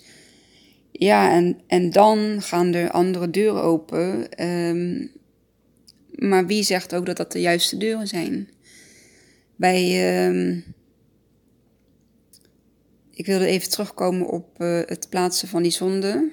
Ja, 0.90 1.32
en, 1.32 1.60
en 1.66 1.90
dan 1.90 2.42
gaan 2.42 2.74
er 2.74 2.90
andere 2.90 3.30
deuren 3.30 3.62
open. 3.62 4.28
Um, 4.48 5.10
maar 6.10 6.46
wie 6.46 6.62
zegt 6.62 6.94
ook 6.94 7.06
dat 7.06 7.16
dat 7.16 7.32
de 7.32 7.40
juiste 7.40 7.76
deuren 7.76 8.06
zijn? 8.06 8.48
Bij. 9.56 10.26
Um, 10.26 10.64
ik 13.10 13.26
wilde 13.26 13.46
even 13.46 13.70
terugkomen 13.70 14.26
op 14.26 14.60
uh, 14.60 14.80
het 14.86 15.06
plaatsen 15.08 15.48
van 15.48 15.62
die 15.62 15.72
zonde. 15.72 16.32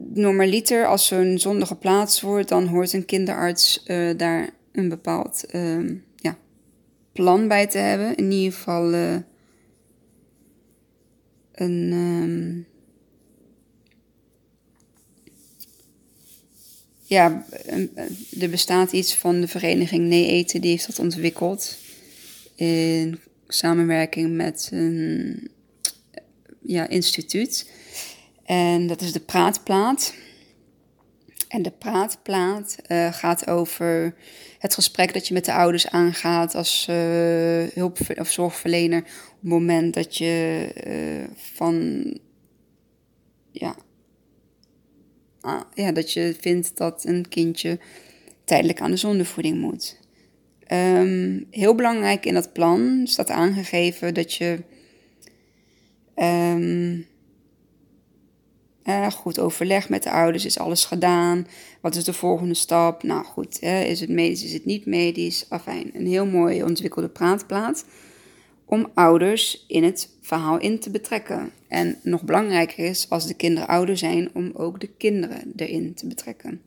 Normaliter, 0.00 0.86
als 0.86 1.06
zo'n 1.06 1.38
zonde 1.38 1.66
geplaatst 1.66 2.20
wordt, 2.20 2.48
dan 2.48 2.66
hoort 2.66 2.92
een 2.92 3.04
kinderarts 3.04 3.82
uh, 3.86 4.10
daar 4.16 4.50
een 4.72 4.88
bepaald 4.88 5.44
ja, 6.16 6.38
plan 7.12 7.48
bij 7.48 7.66
te 7.66 7.78
hebben. 7.78 8.16
In 8.16 8.30
ieder 8.30 8.52
geval 8.52 8.92
een. 11.52 11.92
Um, 11.92 12.66
ja, 17.08 17.44
er 18.40 18.50
bestaat 18.50 18.92
iets 18.92 19.14
van 19.14 19.40
de 19.40 19.48
vereniging 19.48 20.08
Nee 20.08 20.26
Eten, 20.26 20.60
die 20.60 20.70
heeft 20.70 20.86
dat 20.86 20.98
ontwikkeld. 20.98 21.78
In 22.54 23.18
samenwerking 23.46 24.36
met 24.36 24.68
een 24.72 25.50
ja, 26.62 26.88
instituut. 26.88 27.70
En 28.48 28.86
dat 28.86 29.00
is 29.00 29.12
de 29.12 29.20
Praatplaat. 29.20 30.14
En 31.48 31.62
de 31.62 31.70
praatplaat 31.70 32.76
uh, 32.88 33.12
gaat 33.12 33.48
over 33.48 34.14
het 34.58 34.74
gesprek 34.74 35.12
dat 35.12 35.28
je 35.28 35.34
met 35.34 35.44
de 35.44 35.52
ouders 35.52 35.88
aangaat 35.90 36.54
als 36.54 36.86
uh, 36.90 36.96
hulp- 37.74 38.18
of 38.18 38.30
zorgverlener. 38.30 38.98
Op 38.98 39.40
het 39.40 39.50
moment 39.50 39.94
dat 39.94 40.16
je 40.16 40.68
uh, 40.86 41.36
van. 41.36 42.04
Ja, 43.50 43.76
ah, 45.40 45.60
ja, 45.74 45.92
dat 45.92 46.12
je 46.12 46.36
vindt 46.40 46.76
dat 46.76 47.04
een 47.04 47.28
kindje 47.28 47.78
tijdelijk 48.44 48.80
aan 48.80 48.90
de 48.90 48.96
zondevoeding 48.96 49.60
moet. 49.60 49.98
Um, 50.72 51.46
heel 51.50 51.74
belangrijk 51.74 52.26
in 52.26 52.34
dat 52.34 52.52
plan 52.52 53.00
staat 53.04 53.30
aangegeven 53.30 54.14
dat 54.14 54.34
je. 54.34 54.58
Um, 56.16 57.06
uh, 58.88 59.10
goed 59.10 59.38
overleg 59.38 59.88
met 59.88 60.02
de 60.02 60.10
ouders, 60.10 60.44
is 60.44 60.58
alles 60.58 60.84
gedaan? 60.84 61.46
Wat 61.80 61.96
is 61.96 62.04
de 62.04 62.12
volgende 62.12 62.54
stap? 62.54 63.02
Nou 63.02 63.24
goed, 63.24 63.62
is 63.62 64.00
het 64.00 64.10
medisch, 64.10 64.44
is 64.44 64.52
het 64.52 64.64
niet 64.64 64.86
medisch? 64.86 65.46
Afijn, 65.48 65.90
een 65.94 66.06
heel 66.06 66.26
mooi 66.26 66.62
ontwikkelde 66.62 67.08
praatplaat 67.08 67.84
om 68.68 68.90
ouders 68.94 69.64
in 69.68 69.84
het 69.84 70.10
verhaal 70.20 70.58
in 70.58 70.78
te 70.78 70.90
betrekken. 70.90 71.50
En 71.68 71.98
nog 72.02 72.22
belangrijker 72.22 72.84
is, 72.84 73.06
als 73.08 73.26
de 73.26 73.34
kinderen 73.34 73.68
ouder 73.68 73.96
zijn, 73.96 74.30
om 74.34 74.50
ook 74.54 74.80
de 74.80 74.90
kinderen 74.96 75.52
erin 75.56 75.94
te 75.94 76.06
betrekken. 76.06 76.60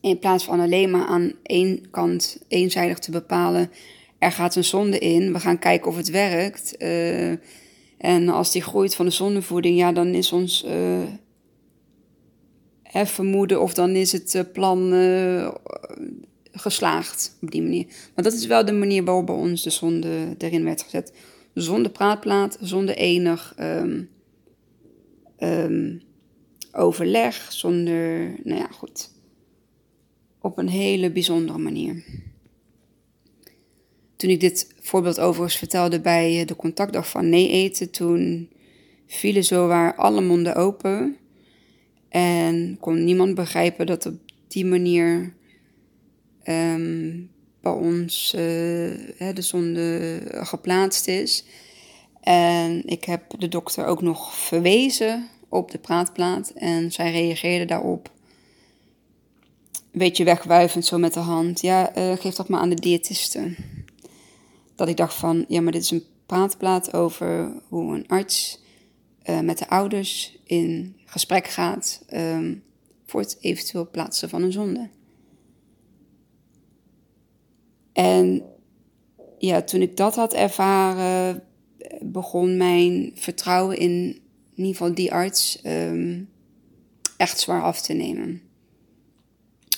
In 0.00 0.18
plaats 0.18 0.44
van 0.44 0.60
alleen 0.60 0.90
maar 0.90 1.06
aan 1.06 1.32
één 1.42 1.90
kant 1.90 2.42
eenzijdig 2.48 2.98
te 2.98 3.10
bepalen, 3.10 3.70
er 4.18 4.32
gaat 4.32 4.56
een 4.56 4.64
zonde 4.64 4.98
in, 4.98 5.32
we 5.32 5.40
gaan 5.40 5.58
kijken 5.58 5.90
of 5.90 5.96
het 5.96 6.10
werkt. 6.10 6.74
Uh, 6.78 7.32
en 8.00 8.28
als 8.28 8.52
die 8.52 8.62
groeit 8.62 8.94
van 8.94 9.06
de 9.06 9.12
zonnevoeding, 9.12 9.78
ja, 9.78 9.92
dan 9.92 10.06
is 10.06 10.32
ons 10.32 10.64
uh, 10.64 11.02
vermoeden 13.04 13.62
of 13.62 13.74
dan 13.74 13.90
is 13.90 14.12
het 14.12 14.34
uh, 14.34 14.42
plan 14.52 14.92
uh, 14.92 15.54
geslaagd 16.52 17.36
op 17.40 17.50
die 17.50 17.62
manier. 17.62 17.86
Maar 18.14 18.24
dat 18.24 18.32
is 18.32 18.46
wel 18.46 18.64
de 18.64 18.72
manier 18.72 19.04
waarop 19.04 19.26
bij 19.26 19.34
ons 19.34 19.62
de 19.62 19.70
zonde 19.70 20.34
erin 20.38 20.64
werd 20.64 20.82
gezet. 20.82 21.12
Zonder 21.54 21.90
praatplaat, 21.90 22.58
zonder 22.60 22.96
enig 22.96 23.54
um, 23.58 24.08
um, 25.38 26.02
overleg, 26.72 27.52
zonder, 27.52 28.34
nou 28.44 28.60
ja, 28.60 28.68
goed. 28.70 29.10
Op 30.40 30.58
een 30.58 30.68
hele 30.68 31.10
bijzondere 31.10 31.58
manier. 31.58 32.04
Toen 34.20 34.30
ik 34.30 34.40
dit 34.40 34.74
voorbeeld 34.80 35.20
overigens 35.20 35.56
vertelde 35.56 36.00
bij 36.00 36.44
de 36.44 36.56
contactdag 36.56 37.08
van 37.08 37.28
nee 37.28 37.48
eten, 37.48 37.90
toen 37.90 38.50
vielen 39.06 39.44
zowaar 39.44 39.94
alle 39.94 40.20
monden 40.20 40.54
open. 40.54 41.16
En 42.08 42.76
kon 42.80 43.04
niemand 43.04 43.34
begrijpen 43.34 43.86
dat 43.86 44.06
op 44.06 44.14
die 44.48 44.64
manier 44.64 45.34
um, 46.44 47.30
bij 47.60 47.72
ons 47.72 48.34
uh, 48.34 48.40
de 49.34 49.42
zonde 49.42 50.20
geplaatst 50.30 51.08
is. 51.08 51.44
En 52.20 52.82
ik 52.86 53.04
heb 53.04 53.22
de 53.38 53.48
dokter 53.48 53.86
ook 53.86 54.02
nog 54.02 54.34
verwezen 54.34 55.28
op 55.48 55.70
de 55.70 55.78
praatplaat 55.78 56.50
en 56.50 56.92
zij 56.92 57.10
reageerde 57.10 57.64
daarop. 57.64 58.10
Een 59.72 59.98
beetje 59.98 60.24
wegwuivend 60.24 60.86
zo 60.86 60.98
met 60.98 61.14
de 61.14 61.20
hand. 61.20 61.60
Ja, 61.60 61.96
uh, 61.96 62.12
geef 62.16 62.34
dat 62.34 62.48
maar 62.48 62.60
aan 62.60 62.68
de 62.68 62.80
diëtiste 62.80 63.54
dat 64.80 64.88
ik 64.88 64.96
dacht 64.96 65.14
van, 65.14 65.44
ja, 65.48 65.60
maar 65.60 65.72
dit 65.72 65.82
is 65.82 65.90
een 65.90 66.04
praatplaat 66.26 66.92
over 66.92 67.52
hoe 67.68 67.94
een 67.94 68.08
arts 68.08 68.60
uh, 69.24 69.40
met 69.40 69.58
de 69.58 69.68
ouders 69.68 70.38
in 70.44 70.96
gesprek 71.04 71.46
gaat 71.46 72.04
um, 72.14 72.62
voor 73.06 73.20
het 73.20 73.36
eventueel 73.40 73.90
plaatsen 73.90 74.28
van 74.28 74.42
een 74.42 74.52
zonde. 74.52 74.88
En 77.92 78.42
ja, 79.38 79.62
toen 79.62 79.80
ik 79.80 79.96
dat 79.96 80.16
had 80.16 80.34
ervaren, 80.34 81.42
begon 82.00 82.56
mijn 82.56 83.12
vertrouwen 83.14 83.78
in, 83.78 83.90
in 83.90 84.64
ieder 84.64 84.72
geval 84.72 84.94
die 84.94 85.12
arts 85.12 85.60
um, 85.66 86.28
echt 87.16 87.40
zwaar 87.40 87.62
af 87.62 87.80
te 87.80 87.92
nemen. 87.92 88.42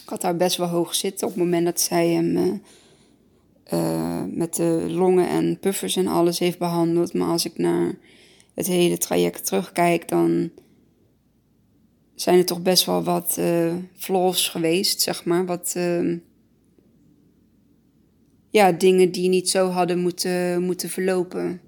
Ik 0.02 0.08
had 0.08 0.20
daar 0.20 0.36
best 0.36 0.56
wel 0.56 0.68
hoog 0.68 0.94
zitten 0.94 1.26
op 1.26 1.34
het 1.34 1.42
moment 1.42 1.64
dat 1.64 1.80
zij 1.80 2.08
hem 2.08 2.36
uh, 2.36 2.52
uh, 3.72 4.22
met 4.28 4.54
de 4.54 4.86
longen 4.88 5.28
en 5.28 5.58
puffers 5.60 5.96
en 5.96 6.06
alles 6.06 6.38
heeft 6.38 6.58
behandeld. 6.58 7.14
Maar 7.14 7.28
als 7.28 7.44
ik 7.44 7.58
naar 7.58 7.98
het 8.54 8.66
hele 8.66 8.98
traject 8.98 9.46
terugkijk, 9.46 10.08
dan 10.08 10.50
zijn 12.14 12.38
er 12.38 12.44
toch 12.44 12.62
best 12.62 12.84
wel 12.84 13.02
wat 13.02 13.36
uh, 13.38 13.74
flaws 13.94 14.48
geweest, 14.48 15.00
zeg 15.00 15.24
maar. 15.24 15.46
Wat 15.46 15.74
uh, 15.76 16.16
ja, 18.50 18.72
dingen 18.72 19.12
die 19.12 19.28
niet 19.28 19.50
zo 19.50 19.68
hadden 19.68 19.98
moeten, 19.98 20.62
moeten 20.62 20.88
verlopen. 20.88 21.60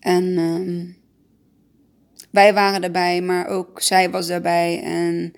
En 0.00 0.24
uh, 0.24 0.84
wij 2.30 2.54
waren 2.54 2.80
daarbij, 2.80 3.22
maar 3.22 3.46
ook 3.46 3.80
zij 3.80 4.10
was 4.10 4.26
daarbij. 4.26 4.82
En 4.82 5.32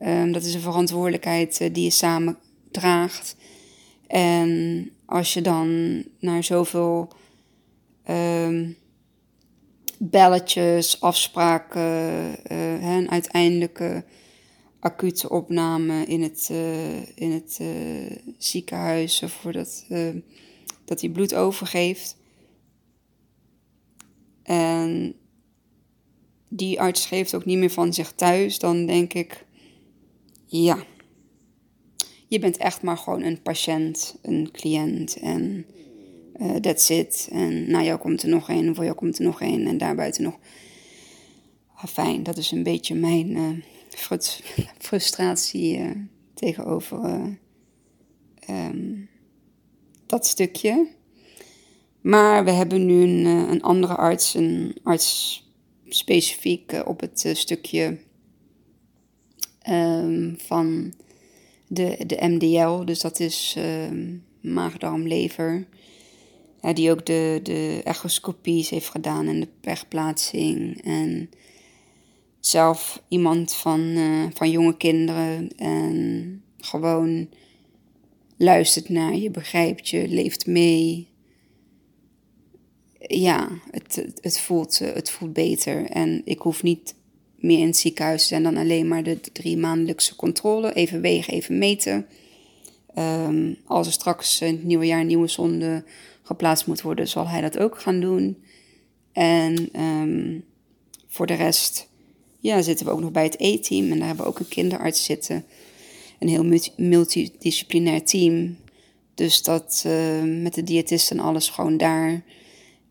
um, 0.00 0.32
dat 0.32 0.44
is 0.44 0.54
een 0.54 0.60
verantwoordelijkheid 0.60 1.60
uh, 1.60 1.68
die 1.72 1.84
je 1.84 1.90
samen 1.90 2.38
draagt. 2.70 3.36
En 4.06 4.90
als 5.06 5.34
je 5.34 5.40
dan 5.40 6.02
naar 6.18 6.44
zoveel 6.44 7.12
um, 8.10 8.76
belletjes, 9.98 11.00
afspraken 11.00 11.82
uh, 11.82 12.96
en 12.96 13.10
uiteindelijke 13.10 14.04
acute 14.80 15.30
opname 15.30 16.04
in 16.04 16.22
het, 16.22 16.48
uh, 16.50 17.16
in 17.16 17.32
het 17.32 17.58
uh, 17.60 18.16
ziekenhuis 18.38 19.22
voordat 19.26 19.86
dat 20.84 21.00
hij 21.00 21.10
bloed 21.10 21.34
overgeeft. 21.34 22.16
En 24.42 25.14
die 26.48 26.80
arts 26.80 27.06
geeft 27.06 27.34
ook 27.34 27.44
niet 27.44 27.58
meer 27.58 27.70
van 27.70 27.92
zich 27.92 28.12
thuis, 28.12 28.58
dan 28.58 28.86
denk 28.86 29.12
ik, 29.12 29.44
ja, 30.46 30.84
je 32.28 32.38
bent 32.38 32.56
echt 32.56 32.82
maar 32.82 32.96
gewoon 32.96 33.22
een 33.22 33.42
patiënt, 33.42 34.18
een 34.22 34.48
cliënt 34.52 35.16
en 35.16 35.66
uh, 36.40 36.54
that's 36.54 36.88
it. 36.88 37.28
En 37.32 37.70
na 37.70 37.82
jou 37.82 37.98
komt 37.98 38.22
er 38.22 38.28
nog 38.28 38.48
één, 38.48 38.74
voor 38.74 38.84
jou 38.84 38.96
komt 38.96 39.18
er 39.18 39.24
nog 39.24 39.40
één 39.40 39.66
en 39.66 39.78
daarbuiten 39.78 40.22
nog. 40.22 40.38
Ah, 41.74 41.84
fijn, 41.84 42.22
dat 42.22 42.36
is 42.36 42.50
een 42.50 42.62
beetje 42.62 42.94
mijn 42.94 43.30
uh, 43.30 43.50
frustratie 44.78 45.78
uh, 45.78 45.90
tegenover 46.34 47.38
um, 48.50 49.08
dat 50.06 50.26
stukje. 50.26 50.88
Maar 52.00 52.44
we 52.44 52.50
hebben 52.50 52.86
nu 52.86 53.02
een, 53.02 53.24
een 53.24 53.62
andere 53.62 53.94
arts, 53.94 54.34
een 54.34 54.76
arts 54.82 55.42
specifiek 55.88 56.82
op 56.84 57.00
het 57.00 57.30
stukje 57.32 57.98
um, 59.68 60.34
van 60.38 60.92
de, 61.74 62.06
de 62.06 62.16
MDL, 62.20 62.84
dus 62.84 63.00
dat 63.00 63.20
is 63.20 63.54
uh, 63.58 63.64
maagdarm, 64.40 65.06
lever. 65.06 65.66
Ja, 66.60 66.72
die 66.72 66.90
ook 66.90 67.06
de, 67.06 67.40
de 67.42 67.80
echoscopies 67.84 68.70
heeft 68.70 68.88
gedaan 68.88 69.28
en 69.28 69.40
de 69.40 69.48
pechplaatsing. 69.60 70.82
En 70.82 71.30
zelf 72.40 73.02
iemand 73.08 73.54
van, 73.54 73.80
uh, 73.80 74.24
van 74.32 74.50
jonge 74.50 74.76
kinderen. 74.76 75.56
En 75.56 76.42
gewoon 76.58 77.28
luistert 78.36 78.88
naar 78.88 79.16
je, 79.16 79.30
begrijpt 79.30 79.88
je, 79.88 80.08
leeft 80.08 80.46
mee. 80.46 81.08
Ja, 82.98 83.48
het, 83.70 84.06
het, 84.20 84.40
voelt, 84.40 84.78
het 84.78 85.10
voelt 85.10 85.32
beter. 85.32 85.84
En 85.84 86.22
ik 86.24 86.38
hoef 86.38 86.62
niet 86.62 86.94
meer 87.44 87.58
in 87.58 87.66
het 87.66 87.76
ziekenhuis 87.76 88.26
zijn 88.26 88.42
dan 88.42 88.56
alleen 88.56 88.88
maar 88.88 89.02
de 89.02 89.20
drie 89.32 89.56
maandelijkse 89.56 90.16
controle. 90.16 90.72
Even 90.72 91.00
wegen, 91.00 91.32
even 91.32 91.58
meten. 91.58 92.06
Um, 92.98 93.56
als 93.66 93.86
er 93.86 93.92
straks 93.92 94.40
in 94.40 94.54
het 94.54 94.64
nieuwe 94.64 94.86
jaar 94.86 95.00
een 95.00 95.06
nieuwe 95.06 95.28
zonde 95.28 95.84
geplaatst 96.22 96.66
moet 96.66 96.82
worden, 96.82 97.08
zal 97.08 97.28
hij 97.28 97.40
dat 97.40 97.58
ook 97.58 97.80
gaan 97.80 98.00
doen. 98.00 98.42
En 99.12 99.80
um, 99.80 100.44
voor 101.06 101.26
de 101.26 101.34
rest 101.34 101.88
ja, 102.38 102.62
zitten 102.62 102.86
we 102.86 102.92
ook 102.92 103.00
nog 103.00 103.12
bij 103.12 103.24
het 103.24 103.36
E-team. 103.38 103.90
En 103.90 103.98
daar 103.98 104.06
hebben 104.06 104.24
we 104.24 104.30
ook 104.30 104.38
een 104.38 104.48
kinderarts 104.48 105.04
zitten. 105.04 105.44
Een 106.18 106.28
heel 106.28 106.60
multidisciplinair 106.76 108.04
team. 108.04 108.56
Dus 109.14 109.42
dat 109.42 109.84
uh, 109.86 110.22
met 110.42 110.54
de 110.54 110.62
diëtist 110.62 111.10
en 111.10 111.18
alles 111.18 111.48
gewoon 111.48 111.76
daar. 111.76 112.24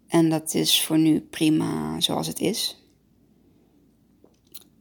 En 0.08 0.30
dat 0.30 0.54
is 0.54 0.82
voor 0.82 0.98
nu 0.98 1.20
prima 1.20 2.00
zoals 2.00 2.28
het 2.28 2.40
is. 2.40 2.83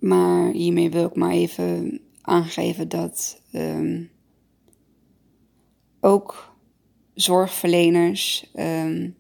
Maar 0.03 0.53
hiermee 0.53 0.91
wil 0.91 1.07
ik 1.07 1.15
maar 1.15 1.31
even 1.31 2.01
aangeven 2.21 2.89
dat 2.89 3.43
um, 3.53 4.11
ook 6.01 6.55
zorgverleners 7.15 8.51
um, 8.55 9.15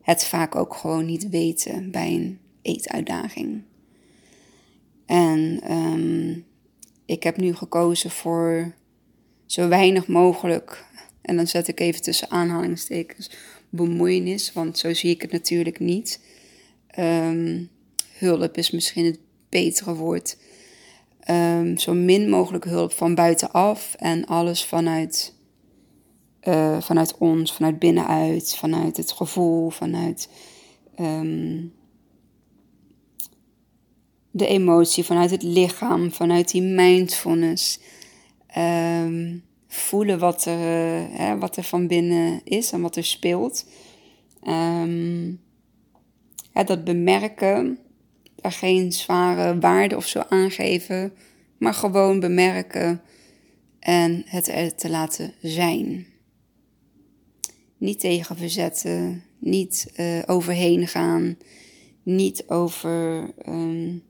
het 0.00 0.24
vaak 0.24 0.54
ook 0.54 0.74
gewoon 0.74 1.06
niet 1.06 1.28
weten 1.28 1.90
bij 1.90 2.14
een 2.14 2.38
eetuitdaging. 2.62 3.62
En 5.06 5.72
um, 5.72 6.44
ik 7.04 7.22
heb 7.22 7.36
nu 7.36 7.54
gekozen 7.54 8.10
voor 8.10 8.74
zo 9.46 9.68
weinig 9.68 10.06
mogelijk, 10.06 10.84
en 11.22 11.36
dan 11.36 11.46
zet 11.46 11.68
ik 11.68 11.80
even 11.80 12.02
tussen 12.02 12.30
aanhalingstekens, 12.30 13.30
bemoeienis, 13.68 14.52
want 14.52 14.78
zo 14.78 14.94
zie 14.94 15.10
ik 15.10 15.22
het 15.22 15.32
natuurlijk 15.32 15.80
niet. 15.80 16.20
Ehm, 16.86 17.64
hulp 18.18 18.56
is 18.56 18.70
misschien 18.70 19.04
het 19.04 19.18
betere 19.62 19.94
woord. 19.94 20.36
Um, 21.30 21.78
zo 21.78 21.92
min 21.92 22.28
mogelijk 22.28 22.64
hulp 22.64 22.92
van 22.92 23.14
buitenaf 23.14 23.94
en 23.98 24.26
alles 24.26 24.64
vanuit, 24.64 25.34
uh, 26.42 26.80
vanuit 26.80 27.18
ons, 27.18 27.52
vanuit 27.52 27.78
binnenuit, 27.78 28.56
vanuit 28.56 28.96
het 28.96 29.12
gevoel, 29.12 29.70
vanuit 29.70 30.28
um, 31.00 31.72
de 34.30 34.46
emotie, 34.46 35.04
vanuit 35.04 35.30
het 35.30 35.42
lichaam, 35.42 36.12
vanuit 36.12 36.50
die 36.50 36.62
mindfulness. 36.62 37.80
Um, 38.58 39.44
voelen 39.68 40.18
wat 40.18 40.44
er, 40.44 40.58
uh, 40.58 41.18
hè, 41.18 41.38
wat 41.38 41.56
er 41.56 41.62
van 41.62 41.86
binnen 41.86 42.40
is 42.44 42.72
en 42.72 42.80
wat 42.80 42.96
er 42.96 43.04
speelt. 43.04 43.66
Dat 46.64 46.84
bemerken, 46.84 47.78
geen 48.52 48.92
zware 48.92 49.58
waarde 49.58 49.96
of 49.96 50.06
zo 50.06 50.22
aangeven, 50.28 51.12
maar 51.58 51.74
gewoon 51.74 52.20
bemerken 52.20 53.02
en 53.78 54.22
het 54.26 54.48
er 54.48 54.74
te 54.74 54.90
laten 54.90 55.34
zijn. 55.40 56.06
Niet 57.76 58.00
tegen 58.00 58.36
verzetten, 58.36 59.22
niet 59.38 59.92
uh, 59.96 60.22
overheen 60.26 60.86
gaan, 60.88 61.38
niet 62.02 62.48
over 62.48 63.30
um, 63.48 64.02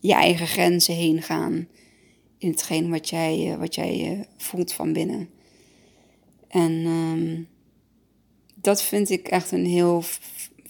je 0.00 0.12
eigen 0.12 0.46
grenzen 0.46 0.94
heen 0.94 1.22
gaan 1.22 1.68
in 2.38 2.50
hetgeen 2.50 2.90
wat 2.90 3.08
jij, 3.08 3.52
uh, 3.52 3.56
wat 3.56 3.74
jij 3.74 4.12
uh, 4.12 4.20
voelt 4.36 4.72
van 4.72 4.92
binnen. 4.92 5.28
En 6.48 6.72
um, 6.72 7.48
dat 8.54 8.82
vind 8.82 9.10
ik 9.10 9.28
echt 9.28 9.50
een 9.50 9.66
heel 9.66 10.02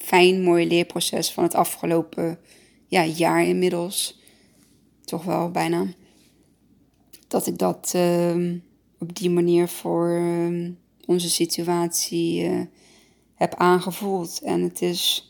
fijn, 0.03 0.43
mooi 0.43 0.67
leerproces 0.67 1.33
van 1.33 1.45
het 1.45 1.55
afgelopen 1.55 2.39
ja, 2.87 3.05
jaar 3.05 3.45
inmiddels. 3.45 4.21
Toch 5.05 5.25
wel 5.25 5.51
bijna. 5.51 5.87
Dat 7.29 7.47
ik 7.47 7.59
dat 7.59 7.93
uh, 7.97 8.55
op 8.99 9.17
die 9.17 9.31
manier 9.31 9.69
voor 9.69 10.11
uh, 10.11 10.71
onze 11.07 11.31
situatie 11.31 12.45
uh, 12.45 12.61
heb 13.35 13.55
aangevoeld. 13.55 14.41
En 14.45 14.63
het 14.63 14.83
is. 14.83 15.27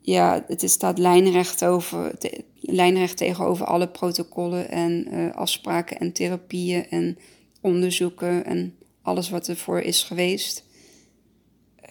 Ja, 0.00 0.44
het 0.46 0.62
is, 0.62 0.72
staat 0.72 0.98
lijnrecht, 0.98 1.64
over, 1.64 2.14
lijnrecht 2.54 3.16
tegenover 3.16 3.66
alle 3.66 3.88
protocollen 3.88 4.70
en 4.70 5.14
uh, 5.14 5.34
afspraken 5.34 5.98
en 5.98 6.12
therapieën 6.12 6.88
en 6.88 7.18
onderzoeken 7.60 8.44
en 8.44 8.76
alles 9.02 9.30
wat 9.30 9.48
er 9.48 9.56
voor 9.56 9.80
is 9.80 10.02
geweest. 10.02 10.67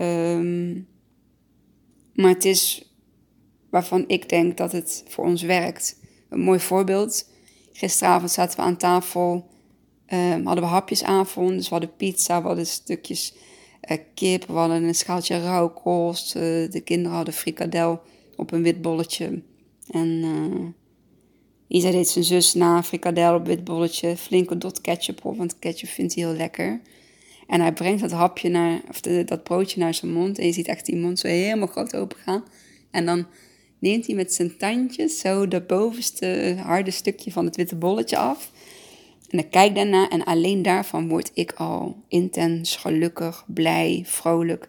Um, 0.01 0.87
maar 2.13 2.29
het 2.29 2.45
is 2.45 2.91
waarvan 3.69 4.03
ik 4.07 4.29
denk 4.29 4.57
dat 4.57 4.71
het 4.71 5.03
voor 5.07 5.25
ons 5.25 5.41
werkt. 5.41 5.99
Een 6.29 6.39
mooi 6.39 6.59
voorbeeld. 6.59 7.29
Gisteravond 7.73 8.31
zaten 8.31 8.57
we 8.57 8.63
aan 8.63 8.77
tafel, 8.77 9.47
um, 10.13 10.45
hadden 10.45 10.63
we 10.63 10.69
hapjesavond. 10.69 11.49
Dus 11.49 11.69
we 11.69 11.75
hadden 11.75 11.95
pizza, 11.95 12.41
we 12.41 12.47
hadden 12.47 12.67
stukjes 12.67 13.35
uh, 13.91 13.97
kip, 14.13 14.45
we 14.45 14.53
hadden 14.53 14.83
een 14.83 14.95
schaaltje 14.95 15.41
rauwkost. 15.41 16.35
Uh, 16.35 16.41
de 16.71 16.81
kinderen 16.83 17.15
hadden 17.15 17.33
frikadel 17.33 18.01
op 18.35 18.51
een 18.51 18.63
wit 18.63 18.81
bolletje. 18.81 19.41
En 19.91 20.07
uh, 20.07 20.65
Isa 21.67 21.91
deed 21.91 22.09
zijn 22.09 22.25
zus 22.25 22.53
na, 22.53 22.83
frikadel 22.83 23.35
op 23.35 23.45
wit 23.45 23.63
bolletje. 23.63 24.17
Flinke 24.17 24.57
dot 24.57 24.81
ketchup 24.81 25.25
op, 25.25 25.37
want 25.37 25.59
ketchup 25.59 25.89
vindt 25.89 26.15
hij 26.15 26.23
heel 26.23 26.35
lekker. 26.35 26.81
En 27.47 27.61
hij 27.61 27.73
brengt 27.73 28.01
dat 28.01 28.11
hapje 28.11 28.49
naar, 28.49 28.81
of 28.89 29.01
dat 29.01 29.43
broodje 29.43 29.79
naar 29.79 29.93
zijn 29.93 30.13
mond. 30.13 30.39
En 30.39 30.45
je 30.45 30.51
ziet 30.51 30.67
echt 30.67 30.85
die 30.85 30.95
mond 30.95 31.19
zo 31.19 31.27
helemaal 31.27 31.67
groot 31.67 31.95
open 31.95 32.17
gaan. 32.17 32.43
En 32.91 33.05
dan 33.05 33.25
neemt 33.79 34.05
hij 34.07 34.15
met 34.15 34.33
zijn 34.33 34.57
tandjes 34.57 35.19
zo 35.19 35.47
dat 35.47 35.67
bovenste 35.67 36.55
harde 36.63 36.91
stukje 36.91 37.31
van 37.31 37.45
het 37.45 37.55
witte 37.55 37.75
bolletje 37.75 38.17
af. 38.17 38.51
En 39.29 39.37
dan 39.37 39.49
kijk 39.49 39.75
daarna 39.75 40.09
en 40.09 40.23
alleen 40.23 40.61
daarvan 40.61 41.07
word 41.07 41.31
ik 41.33 41.51
al 41.51 42.03
intens 42.07 42.75
gelukkig, 42.75 43.45
blij, 43.47 44.03
vrolijk. 44.05 44.67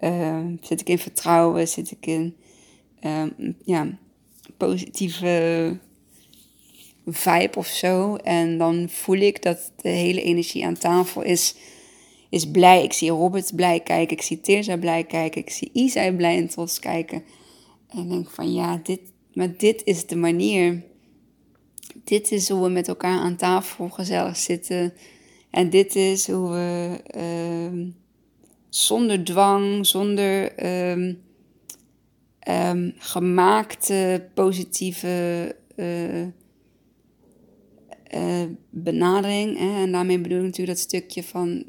Uh, 0.00 0.44
zit 0.60 0.80
ik 0.80 0.88
in 0.88 0.98
vertrouwen, 0.98 1.68
zit 1.68 1.90
ik 1.90 2.06
in 2.06 2.36
uh, 3.00 3.22
ja, 3.64 3.98
positieve 4.56 5.78
vibe 7.06 7.58
of 7.58 7.66
zo. 7.66 8.16
En 8.16 8.58
dan 8.58 8.88
voel 8.88 9.16
ik 9.16 9.42
dat 9.42 9.72
de 9.76 9.88
hele 9.88 10.22
energie 10.22 10.66
aan 10.66 10.78
tafel 10.78 11.22
is 11.22 11.54
is 12.36 12.50
blij. 12.50 12.82
Ik 12.82 12.92
zie 12.92 13.10
Robert 13.10 13.54
blij 13.54 13.80
kijken. 13.80 14.16
Ik 14.16 14.22
zie 14.22 14.40
Teerza 14.40 14.76
blij 14.76 15.04
kijken. 15.04 15.40
Ik 15.40 15.50
zie 15.50 15.70
Isa 15.72 16.12
blij 16.12 16.36
en 16.36 16.48
trots 16.48 16.78
kijken. 16.78 17.22
En 17.88 18.08
denk 18.08 18.30
van 18.30 18.52
ja, 18.52 18.80
dit, 18.82 19.00
maar 19.32 19.56
dit 19.56 19.82
is 19.84 20.06
de 20.06 20.16
manier. 20.16 20.82
Dit 22.04 22.32
is 22.32 22.48
hoe 22.48 22.62
we 22.62 22.68
met 22.68 22.88
elkaar 22.88 23.18
aan 23.18 23.36
tafel 23.36 23.88
gezellig 23.88 24.36
zitten. 24.36 24.92
En 25.50 25.70
dit 25.70 25.96
is 25.96 26.30
hoe 26.30 26.50
we 26.50 27.00
uh, 27.16 27.86
zonder 28.68 29.24
dwang, 29.24 29.86
zonder 29.86 30.64
um, 30.90 31.22
um, 32.48 32.94
gemaakte 32.98 34.28
positieve 34.34 35.56
uh, 35.76 36.22
uh, 38.14 38.46
benadering. 38.70 39.58
Hè? 39.58 39.82
En 39.82 39.92
daarmee 39.92 40.20
bedoel 40.20 40.38
ik 40.38 40.44
natuurlijk 40.44 40.78
dat 40.78 40.86
stukje 40.86 41.22
van 41.22 41.64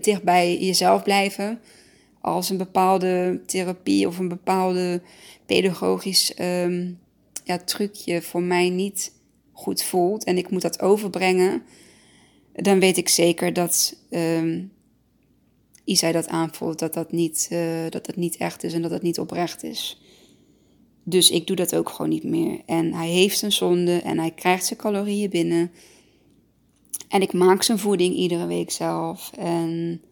dicht 0.00 0.22
bij 0.22 0.58
jezelf 0.58 1.02
blijven. 1.02 1.60
Als 2.20 2.50
een 2.50 2.56
bepaalde 2.56 3.40
therapie 3.46 4.06
of 4.06 4.18
een 4.18 4.28
bepaalde 4.28 5.02
pedagogisch 5.46 6.32
um, 6.40 6.98
ja, 7.44 7.58
trucje 7.58 8.22
voor 8.22 8.42
mij 8.42 8.68
niet 8.68 9.12
goed 9.52 9.82
voelt 9.82 10.24
en 10.24 10.38
ik 10.38 10.50
moet 10.50 10.62
dat 10.62 10.80
overbrengen, 10.80 11.62
dan 12.52 12.80
weet 12.80 12.96
ik 12.96 13.08
zeker 13.08 13.52
dat 13.52 13.96
um, 14.10 14.72
Isai 15.84 16.12
dat 16.12 16.28
aanvoelt, 16.28 16.78
dat 16.78 16.94
dat, 16.94 17.12
niet, 17.12 17.48
uh, 17.52 17.60
dat 17.88 18.06
dat 18.06 18.16
niet 18.16 18.36
echt 18.36 18.64
is 18.64 18.72
en 18.72 18.82
dat 18.82 18.90
dat 18.90 19.02
niet 19.02 19.18
oprecht 19.18 19.62
is. 19.62 20.00
Dus 21.04 21.30
ik 21.30 21.46
doe 21.46 21.56
dat 21.56 21.74
ook 21.74 21.88
gewoon 21.88 22.10
niet 22.10 22.24
meer. 22.24 22.60
En 22.66 22.92
hij 22.92 23.08
heeft 23.08 23.42
een 23.42 23.52
zonde 23.52 24.00
en 24.00 24.18
hij 24.18 24.30
krijgt 24.30 24.66
zijn 24.66 24.78
calorieën 24.78 25.30
binnen. 25.30 25.70
En 27.08 27.22
ik 27.22 27.32
maak 27.32 27.62
zijn 27.62 27.78
voeding 27.78 28.14
iedere 28.14 28.46
week 28.46 28.70
zelf. 28.70 29.30
En 29.36 30.02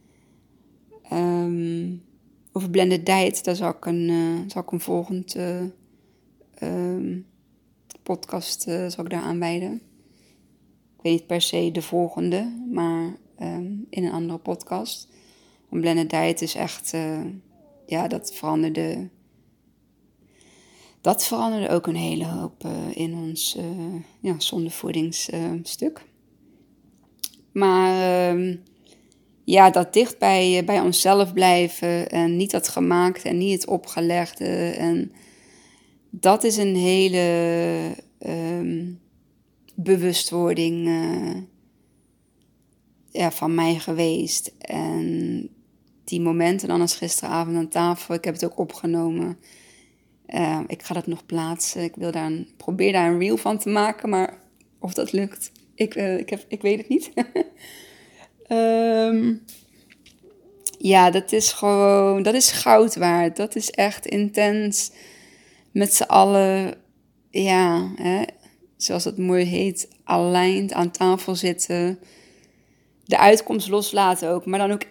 um, 1.12 2.02
over 2.52 2.70
blended 2.70 3.06
diet, 3.06 3.44
daar 3.44 3.56
zal 3.56 3.70
ik 3.70 3.86
een, 3.86 4.08
uh, 4.08 4.38
zal 4.46 4.62
ik 4.62 4.70
een 4.70 4.80
volgend 4.80 5.36
uh, 5.36 5.62
um, 6.62 7.26
podcast 8.02 8.68
uh, 8.68 8.88
zal 8.88 9.04
ik 9.04 9.10
daar. 9.10 9.36
Ik 9.40 11.02
weet 11.02 11.12
niet 11.12 11.26
per 11.26 11.40
se 11.40 11.70
de 11.72 11.82
volgende, 11.82 12.66
maar 12.72 13.16
um, 13.42 13.86
in 13.90 14.04
een 14.04 14.12
andere 14.12 14.38
podcast. 14.38 15.08
Een 15.70 15.80
blended 15.80 16.10
diet 16.10 16.42
is 16.42 16.54
echt, 16.54 16.94
ja, 17.86 18.08
dat 18.08 18.34
veranderde. 18.34 19.08
Dat 21.00 21.24
veranderde 21.24 21.68
ook 21.68 21.86
een 21.86 21.96
hele 21.96 22.24
hoop 22.24 22.66
in 22.94 23.14
ons 23.14 23.58
ja, 24.20 24.40
zondevoedingsstuk. 24.40 26.04
Maar 27.56 28.30
um, 28.30 28.62
ja, 29.44 29.70
dat 29.70 29.92
dicht 29.92 30.18
bij, 30.18 30.62
bij 30.64 30.80
onszelf 30.80 31.32
blijven 31.32 32.08
en 32.08 32.36
niet 32.36 32.50
dat 32.50 32.68
gemaakt 32.68 33.22
en 33.22 33.38
niet 33.38 33.52
het 33.52 33.66
opgelegde. 33.66 34.44
En 34.78 35.12
dat 36.10 36.44
is 36.44 36.56
een 36.56 36.76
hele 36.76 37.96
um, 38.26 39.00
bewustwording 39.74 40.88
ja, 43.10 43.30
van 43.30 43.54
mij 43.54 43.78
geweest. 43.78 44.52
En 44.58 45.48
die 46.04 46.20
momenten 46.20 46.68
dan 46.68 46.80
als 46.80 46.96
gisteravond 46.96 47.56
aan 47.56 47.68
tafel, 47.68 48.14
ik 48.14 48.24
heb 48.24 48.34
het 48.34 48.44
ook 48.44 48.58
opgenomen. 48.58 49.38
Uh, 50.28 50.60
ik 50.66 50.82
ga 50.82 50.94
dat 50.94 51.06
nog 51.06 51.26
plaatsen. 51.26 51.82
Ik 51.82 51.96
wil 51.96 52.10
daar 52.10 52.26
een, 52.26 52.48
probeer 52.56 52.92
daar 52.92 53.10
een 53.10 53.18
reel 53.18 53.36
van 53.36 53.58
te 53.58 53.68
maken, 53.68 54.08
maar 54.08 54.38
of 54.78 54.94
dat 54.94 55.12
lukt, 55.12 55.52
ik, 55.76 55.94
uh, 55.94 56.18
ik, 56.18 56.30
heb, 56.30 56.44
ik 56.48 56.62
weet 56.62 56.78
het 56.78 56.88
niet. 56.88 57.10
um, 58.48 59.44
ja, 60.92 61.10
dat 61.10 61.32
is 61.32 61.52
gewoon, 61.52 62.22
dat 62.22 62.34
is 62.34 62.50
goud 62.50 62.96
waard. 62.96 63.36
Dat 63.36 63.56
is 63.56 63.70
echt 63.70 64.06
intens. 64.06 64.90
Met 65.72 65.94
z'n 65.94 66.02
allen, 66.02 66.74
ja, 67.30 67.92
hè, 67.96 68.22
zoals 68.76 69.04
het 69.04 69.18
mooi 69.18 69.44
heet, 69.44 69.88
aligned 70.04 70.72
aan 70.72 70.90
tafel 70.90 71.34
zitten. 71.34 71.98
De 73.04 73.18
uitkomst 73.18 73.68
loslaten 73.68 74.30
ook, 74.30 74.46
maar 74.46 74.58
dan 74.58 74.72
ook 74.72 74.84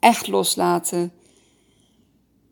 echt 0.00 0.26
loslaten. 0.26 1.12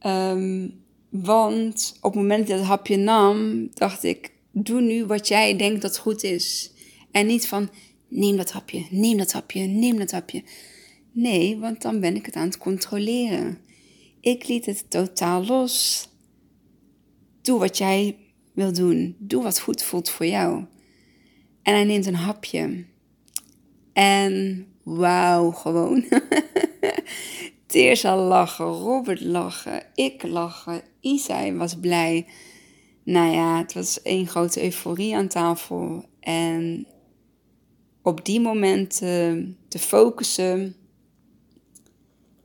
Um, 0.07 0.87
want 1.09 1.97
op 2.01 2.13
het 2.13 2.21
moment 2.21 2.49
dat 2.49 2.59
het 2.59 2.67
hapje 2.67 2.97
nam, 2.97 3.69
dacht 3.75 4.03
ik, 4.03 4.33
doe 4.53 4.81
nu 4.81 5.07
wat 5.07 5.29
jij 5.29 5.57
denkt 5.57 5.83
dat 5.83 5.99
goed 5.99 6.23
is. 6.23 6.73
En 7.11 7.27
niet 7.27 7.47
van, 7.47 7.71
neem 8.09 8.37
dat 8.37 8.53
hapje, 8.53 8.87
neem 8.91 9.17
dat 9.17 9.33
hapje, 9.33 9.61
neem 9.61 9.99
dat 9.99 10.11
hapje. 10.11 10.43
Nee, 11.13 11.59
want 11.59 11.83
dan 11.83 12.01
ben 12.01 12.17
ik 12.17 12.27
het 12.27 12.37
aan 12.37 12.47
het 12.47 12.59
controleren. 12.59 13.59
Ik 14.21 14.49
liet 14.49 14.67
het 14.67 14.91
totaal 14.91 15.45
los. 15.45 16.09
Doe 17.43 17.59
wat 17.59 17.79
jij 17.79 18.17
wil 18.53 18.73
doen. 18.73 19.17
Doe 19.19 19.43
wat 19.43 19.61
goed 19.61 19.83
voelt 19.83 20.11
voor 20.11 20.27
jou. 20.27 20.65
En 21.63 21.75
hij 21.75 21.85
neemt 21.85 22.07
een 22.07 22.15
hapje. 22.15 22.85
En 23.93 24.67
wauw, 24.83 25.51
gewoon. 25.51 26.05
Teersa 27.67 28.17
lachen, 28.17 28.67
Robert 28.67 29.21
lachen, 29.21 29.83
ik 29.95 30.23
lachen, 30.23 30.83
Isai 31.01 31.53
was 31.53 31.75
blij. 31.81 32.27
Nou 33.05 33.33
ja, 33.33 33.59
het 33.59 33.73
was 33.73 34.03
één 34.03 34.27
grote 34.27 34.63
euforie 34.63 35.17
aan 35.17 35.29
tafel. 35.29 36.05
En 36.21 36.87
op 38.03 38.25
die 38.25 38.41
momenten 38.41 39.57
te 39.69 39.79
focussen 39.79 40.77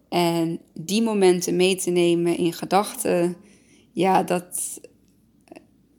en 0.10 0.60
die 0.74 1.02
momenten 1.02 1.56
mee 1.56 1.76
te 1.76 1.89
nemen 1.89 2.38
in 2.38 2.54
gedachten, 2.54 3.36
ja, 3.92 4.24
dat, 4.24 4.80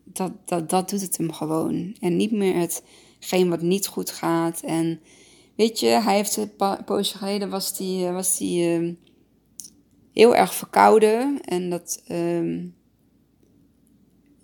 dat, 0.04 0.32
dat, 0.44 0.70
dat 0.70 0.90
doet 0.90 1.00
het 1.00 1.16
hem 1.16 1.32
gewoon. 1.32 1.96
En 2.00 2.16
niet 2.16 2.30
meer 2.30 2.54
hetgeen 2.54 3.48
wat 3.48 3.62
niet 3.62 3.86
goed 3.86 4.10
gaat. 4.10 4.60
En 4.62 5.00
weet 5.56 5.80
je, 5.80 5.86
hij 5.86 6.16
heeft 6.16 6.36
een 6.36 6.84
poosje 6.84 7.18
geleden 7.18 7.50
was 7.50 7.76
die, 7.76 8.06
was 8.06 8.36
die 8.36 8.80
uh, 8.80 8.92
heel 10.12 10.36
erg 10.36 10.54
verkouden. 10.54 11.40
En 11.40 11.70
dat, 11.70 12.02
uh, 12.08 12.64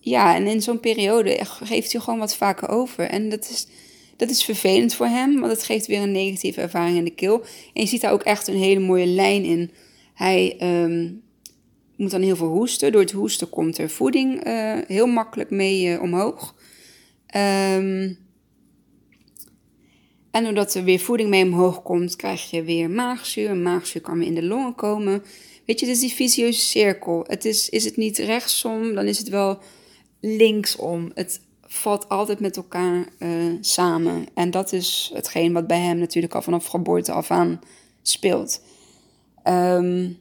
ja, 0.01 0.35
en 0.35 0.47
in 0.47 0.63
zo'n 0.63 0.81
periode 0.81 1.45
geeft 1.45 1.93
hij 1.93 2.01
gewoon 2.01 2.19
wat 2.19 2.37
vaker 2.37 2.69
over. 2.69 3.05
En 3.05 3.29
dat 3.29 3.51
is, 3.51 3.67
dat 4.21 4.31
is 4.31 4.45
vervelend 4.45 4.95
voor 4.95 5.07
hem, 5.07 5.41
want 5.41 5.53
het 5.53 5.63
geeft 5.63 5.87
weer 5.87 6.03
een 6.03 6.13
negatieve 6.13 6.61
ervaring 6.61 6.97
in 6.97 7.05
de 7.05 7.15
keel. 7.15 7.41
En 7.75 7.83
je 7.83 7.87
ziet 7.87 8.01
daar 8.01 8.13
ook 8.13 8.23
echt 8.23 8.49
een 8.49 8.57
hele 8.57 8.81
mooie 8.81 9.07
lijn 9.07 9.45
in. 9.45 9.71
Hij 10.15 10.57
um, 10.85 11.23
moet 11.97 12.11
dan 12.11 12.23
heel 12.23 12.37
veel 12.37 12.49
hoesten. 12.49 12.93
Door 12.93 13.01
het 13.01 13.11
hoesten 13.11 13.49
komt 13.49 13.79
er 13.79 13.91
voeding 13.91 14.47
uh, 14.47 14.79
heel 14.87 15.07
makkelijk 15.07 15.51
mee 15.51 15.87
uh, 15.87 16.03
omhoog. 16.03 16.55
Um, 17.37 18.19
en 20.31 20.45
doordat 20.45 20.75
er 20.75 20.85
weer 20.85 21.01
voeding 21.01 21.29
mee 21.29 21.45
omhoog 21.45 21.83
komt, 21.83 22.17
krijg 22.17 22.51
je 22.51 22.63
weer 22.63 22.91
maagzuur. 22.91 23.49
En 23.49 23.63
maagzuur 23.63 24.01
kan 24.01 24.19
weer 24.19 24.27
in 24.27 24.35
de 24.35 24.45
longen 24.45 24.75
komen. 24.75 25.23
Weet 25.67 25.81
je, 25.81 25.87
is 25.87 26.01
die 26.01 26.13
visieuze 26.13 26.61
cirkel. 26.61 27.25
Het 27.27 27.45
is, 27.45 27.69
is 27.69 27.85
het 27.85 27.97
niet 27.97 28.19
rechtsom, 28.19 28.95
dan 28.95 29.07
is 29.07 29.19
het 29.19 29.29
wel 29.29 29.59
linksom. 30.21 31.11
Het 31.15 31.41
valt 31.73 32.09
altijd 32.09 32.41
met 32.41 32.57
elkaar 32.57 33.05
uh, 33.19 33.57
samen. 33.61 34.27
En 34.35 34.51
dat 34.51 34.73
is 34.73 35.11
hetgeen 35.15 35.53
wat 35.53 35.67
bij 35.67 35.81
hem 35.81 35.99
natuurlijk 35.99 36.35
al 36.35 36.43
vanaf 36.43 36.67
geboorte 36.67 37.13
af 37.13 37.31
aan 37.31 37.61
speelt. 38.03 38.63
Um, 39.45 40.19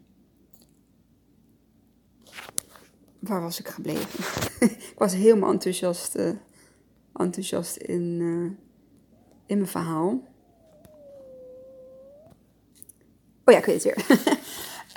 waar 3.19 3.41
was 3.41 3.59
ik 3.59 3.67
gebleven? 3.67 4.19
ik 4.91 4.93
was 4.97 5.13
helemaal 5.13 5.51
enthousiast, 5.51 6.15
uh, 6.15 6.29
enthousiast 7.15 7.75
in, 7.75 8.17
uh, 8.19 8.51
in 9.45 9.57
mijn 9.57 9.67
verhaal. 9.67 10.21
Oh 13.45 13.53
ja, 13.53 13.57
ik 13.57 13.65
weet 13.65 13.83
het 13.83 13.95
weer. 13.95 14.19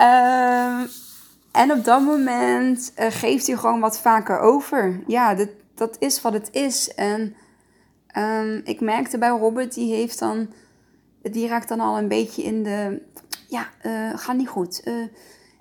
uh, 0.01 0.81
en 1.63 1.73
op 1.73 1.85
dat 1.85 2.03
moment 2.03 2.93
geeft 2.97 3.47
hij 3.47 3.57
gewoon 3.57 3.81
wat 3.81 3.99
vaker 3.99 4.39
over. 4.39 5.03
Ja, 5.07 5.35
dat, 5.35 5.49
dat 5.75 5.97
is 5.99 6.23
wat 6.23 6.33
het 6.33 6.49
is. 6.53 6.95
En 6.95 7.35
um, 8.17 8.61
ik 8.65 8.81
merkte 8.81 9.19
bij 9.19 9.29
Robert, 9.29 9.75
die 9.75 9.95
heeft 9.95 10.19
dan, 10.19 10.49
die 11.23 11.49
raakt 11.49 11.69
dan 11.69 11.81
al 11.81 11.99
een 11.99 12.09
beetje 12.09 12.43
in 12.43 12.63
de, 12.63 13.03
ja, 13.49 13.71
uh, 13.87 14.19
gaat 14.19 14.37
niet 14.37 14.49
goed. 14.49 14.81
Uh, 14.85 15.03
ik 15.03 15.11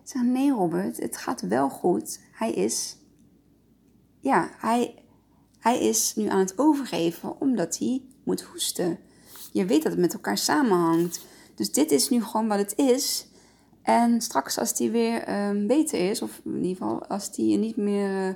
zeg, 0.04 0.22
nee 0.22 0.52
Robert, 0.52 0.98
het 0.98 1.18
gaat 1.18 1.42
wel 1.42 1.70
goed. 1.70 2.20
Hij 2.32 2.52
is, 2.52 2.98
ja, 4.20 4.50
hij, 4.58 5.04
hij 5.60 5.80
is 5.80 6.16
nu 6.16 6.28
aan 6.28 6.40
het 6.40 6.58
overgeven 6.58 7.42
omdat 7.42 7.78
hij 7.78 8.02
moet 8.24 8.42
hoesten. 8.42 9.00
Je 9.52 9.66
weet 9.66 9.84
dat 9.84 9.92
het 9.92 10.02
met 10.02 10.14
elkaar 10.14 10.38
samenhangt. 10.38 11.26
Dus 11.56 11.72
dit 11.72 11.92
is 11.92 12.10
nu 12.10 12.24
gewoon 12.24 12.48
wat 12.48 12.58
het 12.58 12.78
is. 12.78 13.28
En 13.82 14.22
straks 14.22 14.58
als 14.58 14.76
die 14.76 14.92
weer 14.92 15.48
um, 15.48 15.68
beter 15.68 16.10
is, 16.10 16.22
of 16.22 16.42
in 16.46 16.56
ieder 16.56 16.70
geval 16.72 17.06
als 17.06 17.32
die 17.32 17.58
niet 17.58 17.76
meer 17.76 18.28
uh, 18.28 18.34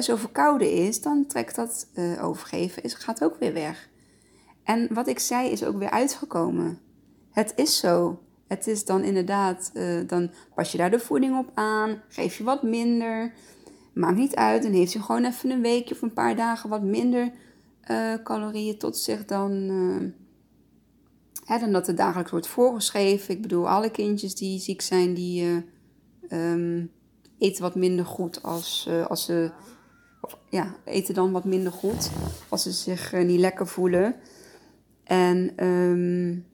zo 0.00 0.16
verkouden 0.16 0.72
is, 0.72 1.00
dan 1.00 1.26
trekt 1.26 1.54
dat 1.54 1.88
uh, 1.94 2.24
overgeven, 2.24 2.82
is, 2.82 2.94
gaat 2.94 3.24
ook 3.24 3.36
weer 3.38 3.52
weg. 3.52 3.88
En 4.64 4.94
wat 4.94 5.08
ik 5.08 5.18
zei 5.18 5.50
is 5.50 5.64
ook 5.64 5.78
weer 5.78 5.90
uitgekomen. 5.90 6.78
Het 7.30 7.52
is 7.56 7.78
zo. 7.78 8.22
Het 8.46 8.66
is 8.66 8.84
dan 8.84 9.02
inderdaad, 9.02 9.70
uh, 9.74 10.08
dan 10.08 10.30
pas 10.54 10.72
je 10.72 10.78
daar 10.78 10.90
de 10.90 10.98
voeding 10.98 11.38
op 11.38 11.50
aan, 11.54 12.02
geef 12.08 12.38
je 12.38 12.44
wat 12.44 12.62
minder. 12.62 13.32
Maakt 13.94 14.16
niet 14.16 14.34
uit, 14.34 14.62
dan 14.62 14.72
heeft 14.72 14.92
hij 14.92 15.02
gewoon 15.02 15.24
even 15.24 15.50
een 15.50 15.62
weekje 15.62 15.94
of 15.94 16.02
een 16.02 16.12
paar 16.12 16.36
dagen 16.36 16.70
wat 16.70 16.82
minder 16.82 17.32
calorieën 18.22 18.78
tot 18.78 18.96
zich 18.96 19.24
dan 19.24 19.70
Hè, 21.44 21.58
dan 21.58 21.72
dat 21.72 21.86
het 21.86 21.96
dagelijks 21.96 22.30
wordt 22.30 22.46
voorgeschreven. 22.46 23.34
Ik 23.34 23.42
bedoel, 23.42 23.68
alle 23.68 23.90
kindjes 23.90 24.34
die 24.34 24.60
ziek 24.60 24.80
zijn, 24.80 25.14
die 25.14 25.44
uh, 25.44 26.52
um, 26.52 26.90
eten 27.38 27.62
wat 27.62 27.74
minder 27.74 28.06
goed 28.06 28.42
als, 28.42 28.86
uh, 28.88 29.06
als 29.06 29.24
ze. 29.24 29.50
Of, 30.24 30.38
ja, 30.48 30.74
eten 30.84 31.14
dan 31.14 31.32
wat 31.32 31.44
minder 31.44 31.72
goed 31.72 32.10
als 32.48 32.62
ze 32.62 32.70
zich 32.70 33.14
uh, 33.14 33.24
niet 33.24 33.40
lekker 33.40 33.66
voelen. 33.66 34.14
En 35.04 35.66
um, 35.66 36.46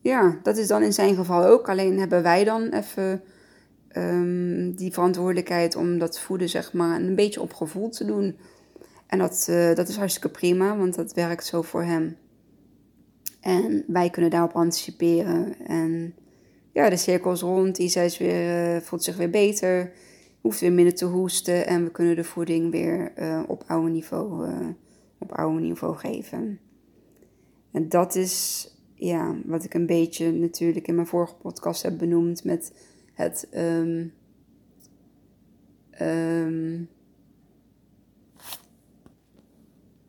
ja, 0.00 0.38
dat 0.42 0.56
is 0.56 0.66
dan 0.66 0.82
in 0.82 0.92
zijn 0.92 1.14
geval 1.14 1.44
ook. 1.44 1.68
Alleen 1.68 1.98
hebben 1.98 2.22
wij 2.22 2.44
dan 2.44 2.68
even 2.68 3.22
um, 3.96 4.74
die 4.74 4.92
verantwoordelijkheid 4.92 5.76
om 5.76 5.98
dat 5.98 6.20
voeden, 6.20 6.48
zeg 6.48 6.72
maar, 6.72 7.00
een 7.00 7.14
beetje 7.14 7.40
op 7.40 7.52
gevoel 7.52 7.88
te 7.88 8.04
doen. 8.04 8.36
En 9.06 9.18
dat, 9.18 9.46
uh, 9.50 9.74
dat 9.74 9.88
is 9.88 9.96
hartstikke 9.96 10.28
prima, 10.28 10.76
want 10.76 10.94
dat 10.94 11.12
werkt 11.12 11.46
zo 11.46 11.62
voor 11.62 11.82
hem. 11.82 12.16
En 13.40 13.84
wij 13.86 14.10
kunnen 14.10 14.30
daarop 14.30 14.52
anticiperen. 14.52 15.66
En 15.66 16.14
ja, 16.72 16.88
de 16.88 16.96
cirkel 16.96 17.32
is 17.32 17.40
rond. 17.40 17.78
Isa 17.78 18.00
is 18.00 18.18
weer, 18.18 18.74
uh, 18.74 18.80
voelt 18.80 19.04
zich 19.04 19.16
weer 19.16 19.30
beter. 19.30 19.92
Hoeft 20.42 20.60
weer 20.60 20.72
minder 20.72 20.94
te 20.94 21.04
hoesten. 21.04 21.66
En 21.66 21.84
we 21.84 21.90
kunnen 21.90 22.16
de 22.16 22.24
voeding 22.24 22.70
weer 22.70 23.12
uh, 23.18 23.42
op 23.46 23.64
oude 23.66 23.90
niveau, 23.90 24.48
uh, 24.48 24.68
op 25.18 25.32
oude 25.32 25.60
niveau 25.60 25.96
geven. 25.96 26.60
En 27.70 27.88
dat 27.88 28.14
is 28.14 28.66
ja, 28.94 29.36
wat 29.44 29.64
ik 29.64 29.74
een 29.74 29.86
beetje 29.86 30.32
natuurlijk 30.32 30.88
in 30.88 30.94
mijn 30.94 31.06
vorige 31.06 31.34
podcast 31.34 31.82
heb 31.82 31.98
benoemd 31.98 32.44
met 32.44 32.74
het. 33.12 33.48
Um, 33.54 34.12
um, 36.00 36.88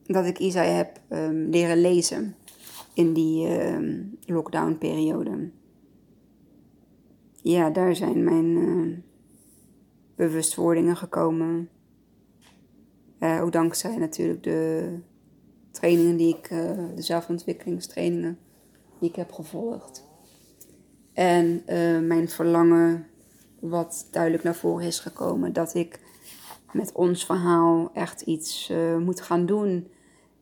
dat 0.04 0.26
ik 0.26 0.39
Isa 0.39 0.63
heb 0.63 1.02
um, 1.10 1.50
leren 1.50 1.82
lezen 1.82 2.36
in 2.93 3.13
die 3.13 3.48
uh, 3.48 4.00
lockdown-periode. 4.26 5.50
Ja, 7.41 7.69
daar 7.69 7.96
zijn 7.96 8.24
mijn 8.24 8.46
uh, 8.46 8.98
bewustwordingen 10.15 10.95
gekomen. 10.95 11.69
Uh, 13.19 13.41
ook 13.41 13.52
dankzij 13.52 13.97
natuurlijk 13.97 14.43
de 14.43 14.93
trainingen 15.71 16.17
die 16.17 16.38
ik, 16.38 16.47
eh, 16.49 16.60
de 16.95 17.02
zelfontwikkelingstrainingen 17.02 18.38
die 18.99 19.10
ik 19.10 19.15
heb 19.15 19.32
gevolgd. 19.32 20.06
En 21.13 21.63
mijn 22.08 22.30
verlangen, 22.30 23.08
wat 23.60 24.08
duidelijk 24.12 24.43
naar 24.43 24.56
voren 24.56 24.86
is 24.86 24.99
gekomen, 24.99 25.54
dat 25.54 25.73
ik 25.73 25.99
met 26.71 26.91
ons 26.91 27.26
verhaal 27.26 27.91
echt 27.93 28.21
iets 28.21 28.71
moet 28.99 29.21
gaan 29.21 29.45
doen 29.45 29.88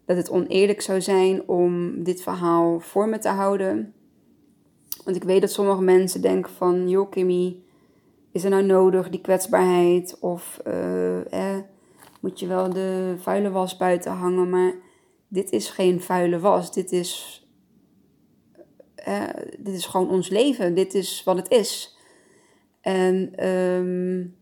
dat 0.05 0.17
het 0.17 0.29
oneerlijk 0.29 0.81
zou 0.81 1.01
zijn 1.01 1.47
om 1.47 2.03
dit 2.03 2.21
verhaal 2.21 2.79
voor 2.79 3.09
me 3.09 3.19
te 3.19 3.29
houden. 3.29 3.93
Want 5.03 5.15
ik 5.15 5.23
weet 5.23 5.41
dat 5.41 5.51
sommige 5.51 5.81
mensen 5.81 6.21
denken 6.21 6.51
van, 6.51 6.89
joh 6.89 7.09
Kimmy, 7.09 7.63
is 8.31 8.43
er 8.43 8.49
nou 8.49 8.63
nodig 8.63 9.09
die 9.09 9.21
kwetsbaarheid? 9.21 10.19
Of 10.19 10.59
eh, 10.63 11.57
moet 12.19 12.39
je 12.39 12.47
wel 12.47 12.69
de 12.69 13.15
vuile 13.17 13.49
was 13.49 13.77
buiten 13.77 14.11
hangen? 14.11 14.49
Maar 14.49 14.73
dit 15.27 15.51
is 15.51 15.69
geen 15.69 16.01
vuile 16.01 16.39
was. 16.39 16.73
Dit 16.73 16.91
is, 16.91 17.41
eh, 18.95 19.23
dit 19.59 19.73
is 19.73 19.85
gewoon 19.85 20.09
ons 20.09 20.29
leven. 20.29 20.75
Dit 20.75 20.93
is 20.93 21.23
wat 21.23 21.37
het 21.37 21.49
is. 21.49 21.97
En 22.81 23.47
um, 23.47 24.35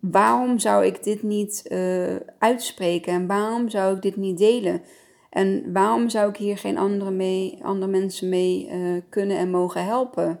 waarom 0.00 0.58
zou 0.58 0.86
ik 0.86 1.02
dit 1.02 1.22
niet 1.22 1.64
uh, 1.68 2.16
uitspreken 2.38 3.12
en 3.12 3.26
waarom 3.26 3.68
zou 3.68 3.96
ik 3.96 4.02
dit 4.02 4.16
niet 4.16 4.38
delen? 4.38 4.82
En 5.30 5.72
waarom 5.72 6.08
zou 6.08 6.28
ik 6.28 6.36
hier 6.36 6.58
geen 6.58 6.78
andere, 6.78 7.10
mee, 7.10 7.58
andere 7.62 7.90
mensen 7.90 8.28
mee 8.28 8.68
uh, 8.72 9.00
kunnen 9.08 9.36
en 9.36 9.50
mogen 9.50 9.84
helpen? 9.84 10.40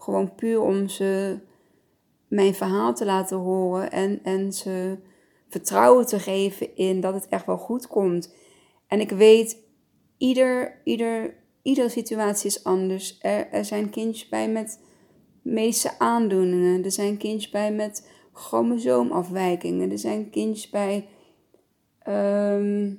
Gewoon 0.00 0.34
puur 0.34 0.60
om 0.60 0.88
ze 0.88 1.38
mijn 2.28 2.54
verhaal 2.54 2.94
te 2.94 3.04
laten 3.04 3.36
horen 3.36 3.90
en, 3.90 4.20
en 4.22 4.52
ze 4.52 4.98
vertrouwen 5.48 6.06
te 6.06 6.18
geven 6.18 6.76
in 6.76 7.00
dat 7.00 7.14
het 7.14 7.28
echt 7.28 7.46
wel 7.46 7.58
goed 7.58 7.86
komt. 7.86 8.34
En 8.86 9.00
ik 9.00 9.10
weet, 9.10 9.56
ieder, 10.16 10.80
ieder, 10.84 11.34
iedere 11.62 11.88
situatie 11.88 12.50
is 12.50 12.64
anders. 12.64 13.18
Er, 13.20 13.64
zijn 13.64 13.90
kindjes 13.90 14.28
bij 14.28 14.48
met 14.48 14.80
medische 15.42 15.98
aandoeningen. 15.98 16.84
Er 16.84 16.92
zijn 16.92 17.16
kindjes 17.16 17.50
bij 17.50 17.72
met 17.72 18.08
chromosoomafwijkingen. 18.32 19.90
Er 19.90 19.98
zijn 19.98 20.30
kindjes 20.30 20.70
bij 20.70 21.08
ehm, 21.98 22.94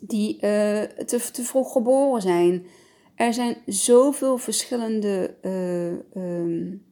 die 0.00 0.34
uh, 0.34 0.40
te, 0.82 1.30
te 1.32 1.42
vroeg 1.42 1.72
geboren 1.72 2.22
zijn. 2.22 2.66
Er 3.18 3.32
zijn 3.32 3.56
zoveel 3.66 4.38
verschillende 4.38 5.34
uh, 5.42 6.22
um, 6.22 6.84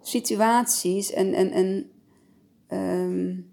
situaties 0.00 1.12
en, 1.12 1.34
en, 1.34 1.50
en, 1.50 1.90
um, 2.78 3.52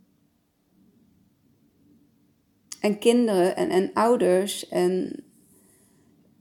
en 2.80 3.00
kinderen 3.00 3.56
en, 3.56 3.70
en 3.70 3.94
ouders. 3.94 4.68
En, 4.68 5.24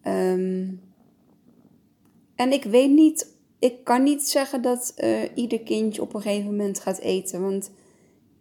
um, 0.05 0.81
en 2.35 2.53
ik 2.53 2.65
weet 2.65 2.91
niet, 2.91 3.37
ik 3.59 3.85
kan 3.85 4.03
niet 4.03 4.29
zeggen 4.29 4.63
dat 4.63 4.95
uh, 4.97 5.23
ieder 5.35 5.61
kindje 5.61 6.03
op 6.03 6.15
een 6.15 6.23
gegeven 6.23 6.51
moment 6.51 6.81
gaat 6.81 6.99
eten. 6.99 7.43
Want 7.43 7.71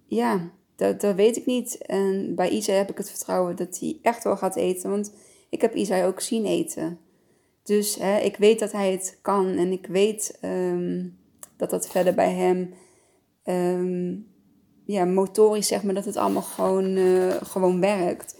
ja, 0.06 0.52
dat, 0.76 1.02
dat 1.02 1.16
weet 1.16 1.38
ik 1.38 1.46
niet. 1.46 1.78
En 1.78 2.36
bij 2.36 2.50
Isa 2.50 2.74
heb 2.74 2.90
ik 2.90 2.98
het 2.98 3.10
vertrouwen 3.10 3.56
dat 3.56 3.80
hij 3.80 4.00
echt 4.02 4.24
wel 4.24 4.38
gaat 4.38 4.56
eten. 4.56 4.90
Want 4.90 5.14
ik 5.52 5.62
heb 5.62 5.76
Isa 5.76 6.06
ook 6.06 6.20
zien 6.20 6.46
eten. 6.46 7.00
Dus 7.64 7.96
hè, 7.96 8.18
ik 8.20 8.38
weet 8.38 8.60
dat 8.60 8.72
hij 8.72 8.92
het 8.92 9.20
kan. 9.22 9.48
En 9.48 9.72
ik 9.72 9.86
weet 9.86 10.40
um, 10.42 11.18
dat 11.58 11.70
dat 11.70 11.88
verder 11.88 12.14
bij 12.14 12.34
hem... 12.34 12.74
Um, 13.46 14.30
ja, 14.86 15.06
motorisch 15.06 15.68
zeg 15.68 15.84
maar, 15.84 15.94
dat 15.94 16.06
het 16.06 16.18
allemaal 16.18 16.42
gewoon, 16.42 16.98
uh, 16.98 17.34
gewoon 17.34 17.80
werkt. 17.80 18.40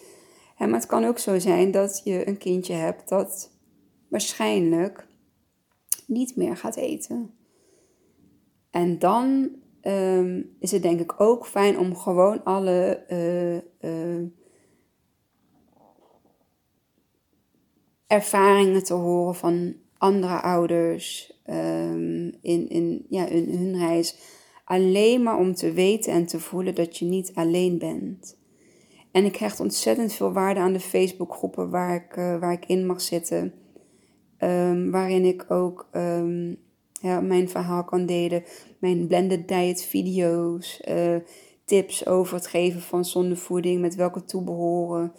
Hè, 0.56 0.68
maar 0.68 0.80
het 0.80 0.90
kan 0.90 1.06
ook 1.06 1.20
zo 1.20 1.40
zijn 1.40 1.72
dat 1.72 2.02
je 2.04 2.28
een 2.28 2.38
kindje 2.38 2.74
hebt 2.74 3.10
dat 3.10 3.52
waarschijnlijk 4.10 5.08
niet 6.08 6.36
meer 6.36 6.58
gaat 6.58 6.76
eten. 6.76 7.34
En 8.72 9.00
dan 9.00 9.50
um, 9.82 10.56
is 10.60 10.72
het 10.72 10.82
denk 10.82 11.00
ik 11.00 11.22
ook 11.22 11.48
fijn 11.48 11.80
om 11.80 11.96
gewoon 11.96 12.44
alle 12.44 13.04
uh, 13.10 13.90
uh, 13.92 14.28
ervaringen 18.12 18.84
te 18.84 18.94
horen 18.94 19.36
van 19.36 19.74
andere 19.98 20.42
ouders 20.42 21.34
um, 21.50 22.38
in, 22.42 22.70
in, 22.70 23.06
ja, 23.10 23.26
in 23.26 23.58
hun 23.58 23.78
reis. 23.78 24.16
Alleen 24.64 25.24
maar 25.24 25.38
om 25.38 25.54
te 25.54 25.72
weten 25.72 26.14
en 26.14 26.26
te 26.26 26.40
voelen 26.40 26.76
dat 26.76 26.98
je 26.98 27.06
niet 27.06 27.32
alleen 27.34 27.78
bent. 27.78 28.38
En 29.12 29.26
ik 29.26 29.36
hecht 29.36 29.60
ontzettend 29.60 30.14
veel 30.14 30.32
waarde 30.32 30.60
aan 30.60 30.74
de 30.74 30.80
Facebookgroepen 30.80 31.70
waar 31.70 31.96
ik, 31.96 32.18
uh, 32.18 32.40
waar 32.40 32.52
ik 32.52 32.66
in 32.66 32.86
mag 32.86 33.02
zitten. 33.02 33.54
Um, 34.40 34.92
waarin 34.92 35.26
ik 35.26 35.46
ook 35.52 35.90
um, 35.94 36.58
ja, 37.02 37.22
mijn 37.22 37.50
verhaal 37.50 37.84
kan 37.84 38.06
delen. 38.06 38.44
Mijn 38.80 39.08
blended 39.08 39.48
diet 39.48 39.84
video's. 39.84 40.82
Uh, 40.90 41.16
tips 41.66 42.06
over 42.06 42.36
het 42.36 42.48
geven 42.48 42.82
van 42.82 43.06
zondevoeding. 43.06 43.82
Met 43.82 43.96
welke 43.96 44.24
toebehoren. 44.24 45.14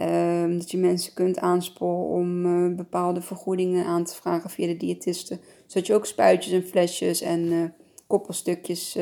Um, 0.00 0.58
dat 0.58 0.70
je 0.70 0.78
mensen 0.78 1.14
kunt 1.14 1.38
aansporen 1.38 2.06
om 2.06 2.46
uh, 2.46 2.76
bepaalde 2.76 3.20
vergoedingen 3.22 3.84
aan 3.84 4.04
te 4.04 4.14
vragen 4.14 4.50
via 4.50 4.66
de 4.66 4.76
diëtisten. 4.76 5.40
Zodat 5.66 5.86
je 5.86 5.94
ook 5.94 6.06
spuitjes 6.06 6.52
en 6.52 6.66
flesjes 6.66 7.20
en 7.20 7.40
uh, 7.40 7.64
koppelstukjes 8.06 8.96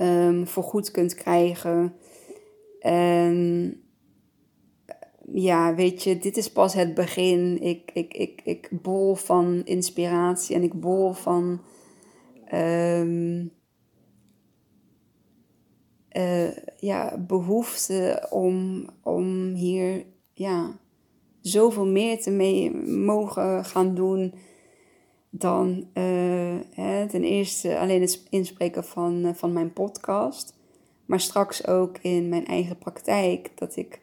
um, 0.00 0.46
vergoed 0.46 0.90
kunt 0.90 1.14
krijgen. 1.14 1.94
En 2.80 3.74
ja, 5.32 5.74
weet 5.74 6.02
je, 6.02 6.18
dit 6.18 6.36
is 6.36 6.52
pas 6.52 6.74
het 6.74 6.94
begin. 6.94 7.62
Ik, 7.62 7.90
ik, 7.94 8.14
ik, 8.14 8.40
ik 8.44 8.68
bol 8.82 9.14
van 9.14 9.62
inspiratie 9.64 10.56
en 10.56 10.62
ik 10.62 10.80
bol 10.80 11.12
van. 11.12 11.60
Uh, 16.16 16.56
ja, 16.78 17.18
behoefte 17.18 18.26
om, 18.30 18.84
om 19.02 19.54
hier 19.54 20.04
ja, 20.32 20.78
zoveel 21.40 21.86
meer 21.86 22.20
te 22.20 22.30
mogen 22.86 23.64
gaan 23.64 23.94
doen 23.94 24.34
dan 25.30 25.86
uh, 25.94 26.58
hè, 26.70 27.08
ten 27.08 27.24
eerste 27.24 27.78
alleen 27.78 28.00
het 28.00 28.26
inspreken 28.30 28.84
van, 28.84 29.26
uh, 29.26 29.34
van 29.34 29.52
mijn 29.52 29.72
podcast, 29.72 30.54
maar 31.06 31.20
straks 31.20 31.66
ook 31.66 31.98
in 31.98 32.28
mijn 32.28 32.46
eigen 32.46 32.78
praktijk, 32.78 33.50
dat 33.54 33.76
ik 33.76 34.00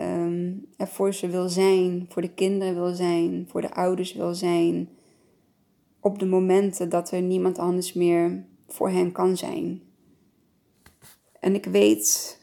um, 0.00 0.66
er 0.76 0.86
voor 0.86 1.14
ze 1.14 1.28
wil 1.28 1.48
zijn, 1.48 2.06
voor 2.08 2.22
de 2.22 2.34
kinderen 2.34 2.74
wil 2.74 2.94
zijn, 2.94 3.46
voor 3.50 3.60
de 3.60 3.74
ouders 3.74 4.12
wil 4.12 4.34
zijn, 4.34 4.88
op 6.00 6.18
de 6.18 6.26
momenten 6.26 6.88
dat 6.88 7.10
er 7.10 7.22
niemand 7.22 7.58
anders 7.58 7.92
meer 7.92 8.44
voor 8.68 8.90
hen 8.90 9.12
kan 9.12 9.36
zijn. 9.36 9.82
En 11.40 11.54
ik 11.54 11.64
weet, 11.64 12.38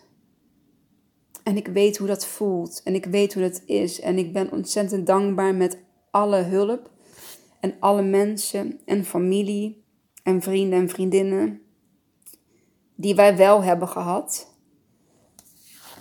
en 1.44 1.58
ik 1.58 1.68
weet 1.68 1.98
hoe 1.98 2.08
dat 2.08 2.26
voelt. 2.26 2.82
En 2.84 2.96
ik 2.96 3.06
weet 3.06 3.34
hoe 3.34 3.44
dat 3.44 3.62
is. 3.66 4.00
En 4.00 4.18
ik 4.18 4.34
ben 4.34 4.52
ontzettend 4.52 5.08
dankbaar 5.08 5.56
met 5.56 5.78
alle 6.12 6.42
hulp. 6.42 6.92
En 7.60 7.76
alle 7.80 8.04
mensen. 8.04 8.80
En 8.86 9.06
familie. 9.06 9.84
En 10.24 10.42
vrienden 10.42 10.80
en 10.80 10.90
vriendinnen. 10.90 11.62
Die 12.96 13.16
wij 13.16 13.38
wel 13.38 13.64
hebben 13.64 13.88
gehad. 13.88 14.54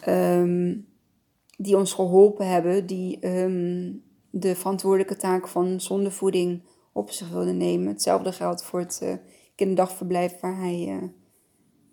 Um, 0.08 0.86
die 1.56 1.76
ons 1.76 1.92
geholpen 1.92 2.48
hebben, 2.48 2.86
die 2.86 3.26
um, 3.26 4.02
de 4.30 4.54
verantwoordelijke 4.54 5.16
taak 5.16 5.48
van 5.48 5.80
zondevoeding 5.80 6.62
op 6.92 7.10
zich 7.10 7.28
wilden 7.28 7.56
nemen. 7.56 7.86
Hetzelfde 7.86 8.32
geldt 8.32 8.64
voor 8.64 8.80
het 8.80 9.00
uh, 9.02 9.14
kinderdagverblijf 9.54 10.40
waar 10.40 10.58
hij, 10.58 10.86
uh, 10.88 11.08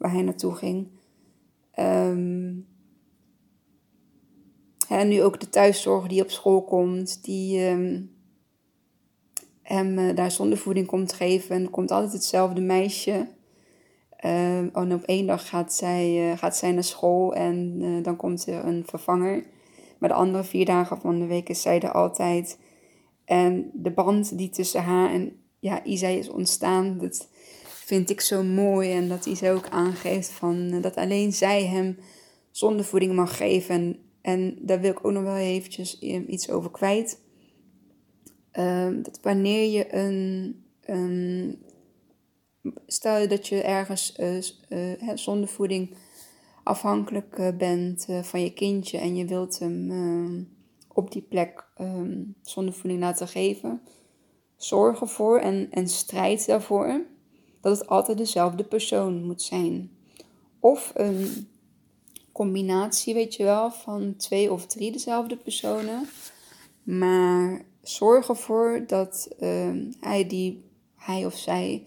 waar 0.02 0.12
hij 0.12 0.22
naartoe 0.22 0.56
ging. 0.56 0.88
Um, 1.80 2.68
en 4.88 5.08
nu 5.08 5.24
ook 5.24 5.40
de 5.40 5.50
thuiszorg 5.50 6.08
die 6.08 6.22
op 6.22 6.30
school 6.30 6.64
komt, 6.64 7.24
die 7.24 7.70
um, 7.70 8.12
hem 9.62 9.98
uh, 9.98 10.16
daar 10.16 10.32
zondevoeding 10.32 10.88
komt 10.88 11.14
geven. 11.14 11.56
En 11.56 11.64
er 11.64 11.70
komt 11.70 11.92
altijd 11.92 12.14
hetzelfde 12.14 12.62
meisje. 12.62 13.28
Uh, 14.26 14.58
en 14.58 14.94
op 14.94 15.04
één 15.04 15.28
dag 15.28 15.50
gaat 15.50 15.74
zij, 15.74 16.32
uh, 16.32 16.38
gaat 16.38 16.58
zij 16.58 16.72
naar 16.72 16.84
school 16.84 17.36
en 17.36 17.82
uh, 17.82 18.04
dan 18.04 18.16
komt 18.16 18.48
er 18.48 18.66
een 18.66 18.84
vervanger. 18.86 19.44
Maar 19.98 20.10
de 20.10 20.16
andere 20.16 20.44
vier 20.44 20.66
dagen 20.66 21.02
van 21.02 21.20
de 21.20 21.26
week 21.26 21.50
is 21.50 21.62
zij 21.62 21.80
er 21.80 21.92
altijd. 21.92 22.60
En 23.26 23.72
de 23.74 23.92
band 23.92 24.38
die 24.38 24.50
tussen 24.50 24.84
haar 24.84 25.12
en 25.12 25.36
ja, 25.60 25.84
Isa 25.84 26.08
is 26.08 26.30
ontstaan, 26.30 26.98
dat 26.98 27.30
vind 27.92 28.10
ik 28.10 28.22
zo 28.22 28.44
mooi. 28.44 28.92
En 28.92 29.08
dat 29.08 29.26
Isa 29.26 29.52
ook 29.52 29.70
aangeeft 29.70 30.30
van, 30.30 30.82
dat 30.82 30.96
alleen 30.96 31.34
zij 31.34 31.66
hem 31.66 31.98
zondevoeding 32.52 33.14
mag 33.16 33.38
geven. 33.38 33.76
En, 33.76 33.98
en 34.22 34.58
daar 34.62 34.80
wil 34.80 34.92
ik 34.92 35.06
ook 35.06 35.12
nog 35.12 35.24
wel 35.24 35.36
eventjes 35.36 36.00
iets 36.00 36.50
over 36.50 36.72
kwijt. 36.72 37.20
Uh, 38.54 38.88
dat 39.04 39.20
wanneer 39.22 39.72
je 39.72 39.96
een, 39.96 40.56
stel 42.88 43.18
je 43.18 43.28
dat 43.28 43.48
je 43.48 43.62
ergens 43.62 44.18
uh, 44.20 44.42
uh, 44.70 45.16
zondevoeding 45.16 45.96
afhankelijk 46.64 47.58
bent 47.58 48.08
van 48.22 48.42
je 48.42 48.54
kindje 48.54 48.98
en 48.98 49.16
je 49.16 49.26
wilt 49.26 49.60
hem 49.60 49.92
ehm, 49.92 50.44
op 50.88 51.12
die 51.12 51.22
plek 51.22 51.68
um, 51.82 52.36
zondevoeding 52.42 53.00
laten 53.00 53.28
geven, 53.28 53.82
zorg 54.56 55.02
ervoor 55.02 55.40
en, 55.40 55.68
en 55.72 55.88
strijd 55.88 56.46
daarvoor 56.46 57.10
dat 57.62 57.80
het 57.80 57.88
altijd 57.88 58.18
dezelfde 58.18 58.64
persoon 58.64 59.24
moet 59.24 59.42
zijn. 59.42 59.92
Of 60.60 60.92
een 60.96 61.48
combinatie, 62.32 63.14
weet 63.14 63.36
je 63.36 63.44
wel, 63.44 63.72
van 63.72 64.16
twee 64.16 64.52
of 64.52 64.66
drie 64.66 64.92
dezelfde 64.92 65.38
personen. 65.38 66.08
Maar 66.84 67.66
zorg 67.82 68.30
ervoor 68.30 68.84
dat 68.88 69.36
uh, 69.40 69.70
hij, 70.00 70.28
die, 70.28 70.64
hij 70.96 71.26
of 71.26 71.38
zij 71.38 71.84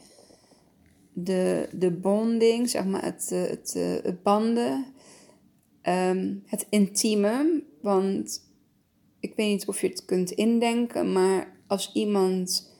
de, 1.12 1.68
de 1.72 1.90
bonding, 1.90 2.70
zeg 2.70 2.84
maar, 2.84 3.04
het, 3.04 3.28
eh, 3.32 3.42
het, 3.42 3.74
eh, 3.76 4.02
het 4.02 4.22
banden, 4.22 4.86
um, 5.82 6.42
het 6.46 6.66
intieme. 6.68 7.62
Want 7.80 8.48
ik 9.20 9.34
weet 9.36 9.48
niet 9.48 9.66
of 9.66 9.80
je 9.80 9.88
het 9.88 10.04
kunt 10.04 10.30
indenken, 10.30 11.12
maar 11.12 11.56
als 11.66 11.90
iemand 11.92 12.72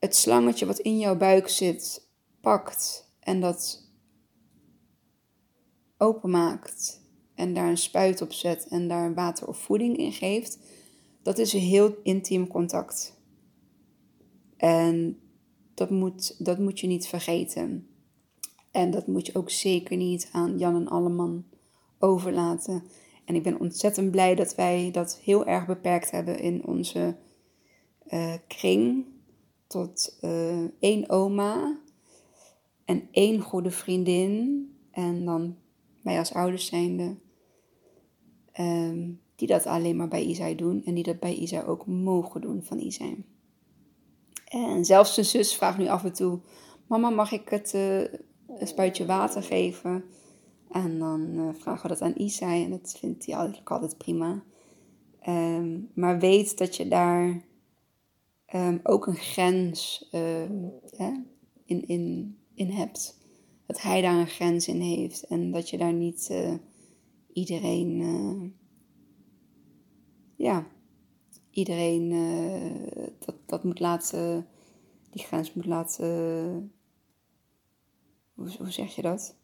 het 0.00 0.16
slangetje 0.16 0.66
wat 0.66 0.78
in 0.78 0.98
jouw 0.98 1.16
buik 1.16 1.48
zit 1.48 2.08
pakt 2.40 3.12
en 3.20 3.40
dat 3.40 3.88
openmaakt 5.96 7.00
en 7.34 7.54
daar 7.54 7.68
een 7.68 7.78
spuit 7.78 8.22
op 8.22 8.32
zet 8.32 8.66
en 8.68 8.88
daar 8.88 9.14
water 9.14 9.46
of 9.46 9.58
voeding 9.58 9.96
in 9.96 10.12
geeft, 10.12 10.58
dat 11.22 11.38
is 11.38 11.52
een 11.52 11.60
heel 11.60 11.96
intiem 12.02 12.46
contact. 12.46 13.18
En 14.56 15.20
dat 15.74 15.90
moet, 15.90 16.44
dat 16.44 16.58
moet 16.58 16.80
je 16.80 16.86
niet 16.86 17.06
vergeten. 17.06 17.88
En 18.70 18.90
dat 18.90 19.06
moet 19.06 19.26
je 19.26 19.34
ook 19.34 19.50
zeker 19.50 19.96
niet 19.96 20.28
aan 20.32 20.58
Jan 20.58 20.74
en 20.74 20.88
Alleman 20.88 21.44
overlaten. 21.98 22.84
En 23.24 23.34
ik 23.34 23.42
ben 23.42 23.60
ontzettend 23.60 24.10
blij 24.10 24.34
dat 24.34 24.54
wij 24.54 24.90
dat 24.90 25.20
heel 25.24 25.46
erg 25.46 25.66
beperkt 25.66 26.10
hebben 26.10 26.38
in 26.38 26.66
onze 26.66 27.16
uh, 28.10 28.34
kring. 28.46 29.04
Tot 29.70 30.18
uh, 30.20 30.64
één 30.78 31.10
oma 31.10 31.78
en 32.84 33.08
één 33.10 33.40
goede 33.40 33.70
vriendin. 33.70 34.66
En 34.90 35.24
dan 35.24 35.56
wij 36.02 36.18
als 36.18 36.34
ouders 36.34 36.66
zijnde. 36.66 37.16
Um, 38.60 39.20
die 39.36 39.48
dat 39.48 39.66
alleen 39.66 39.96
maar 39.96 40.08
bij 40.08 40.24
Isai 40.24 40.54
doen. 40.54 40.84
En 40.84 40.94
die 40.94 41.04
dat 41.04 41.20
bij 41.20 41.34
Isai 41.34 41.66
ook 41.66 41.86
mogen 41.86 42.40
doen 42.40 42.62
van 42.62 42.78
Isai. 42.78 43.24
En 44.44 44.84
zelfs 44.84 45.14
zijn 45.14 45.26
zus 45.26 45.54
vraagt 45.54 45.78
nu 45.78 45.88
af 45.88 46.04
en 46.04 46.12
toe: 46.12 46.40
Mama, 46.86 47.10
mag 47.10 47.32
ik 47.32 47.48
het 47.48 47.72
uh, 47.74 47.98
een 48.46 48.66
spuitje 48.66 49.06
water 49.06 49.42
geven? 49.42 50.04
En 50.70 50.98
dan 50.98 51.30
uh, 51.34 51.48
vragen 51.54 51.82
we 51.82 51.88
dat 51.88 52.02
aan 52.02 52.16
Isai 52.16 52.64
en 52.64 52.70
dat 52.70 52.96
vindt 52.98 53.26
hij 53.26 53.34
eigenlijk 53.34 53.70
altijd 53.70 53.98
prima. 53.98 54.42
Um, 55.28 55.90
maar 55.94 56.18
weet 56.18 56.58
dat 56.58 56.76
je 56.76 56.88
daar 56.88 57.48
um, 58.54 58.80
ook 58.82 59.06
een 59.06 59.16
grens 59.16 60.08
um, 60.12 60.72
hè, 60.96 61.12
in, 61.64 61.86
in, 61.86 62.36
in 62.54 62.70
hebt. 62.70 63.18
Dat 63.66 63.82
hij 63.82 64.00
daar 64.00 64.18
een 64.18 64.26
grens 64.26 64.68
in 64.68 64.80
heeft 64.80 65.22
en 65.22 65.50
dat 65.50 65.70
je 65.70 65.78
daar 65.78 65.92
niet 65.92 66.28
uh, 66.32 66.54
iedereen, 67.32 68.00
uh, 68.00 68.50
ja, 70.36 70.66
iedereen 71.50 72.08
dat, 73.18 73.34
dat 73.46 73.64
moet 73.64 73.80
laten, 73.80 74.46
die 75.10 75.22
grens 75.22 75.54
moet 75.54 75.66
laten, 75.66 76.72
hoe, 78.34 78.50
hoe 78.58 78.70
zeg 78.70 78.94
je 78.94 79.02
dat? 79.02 79.38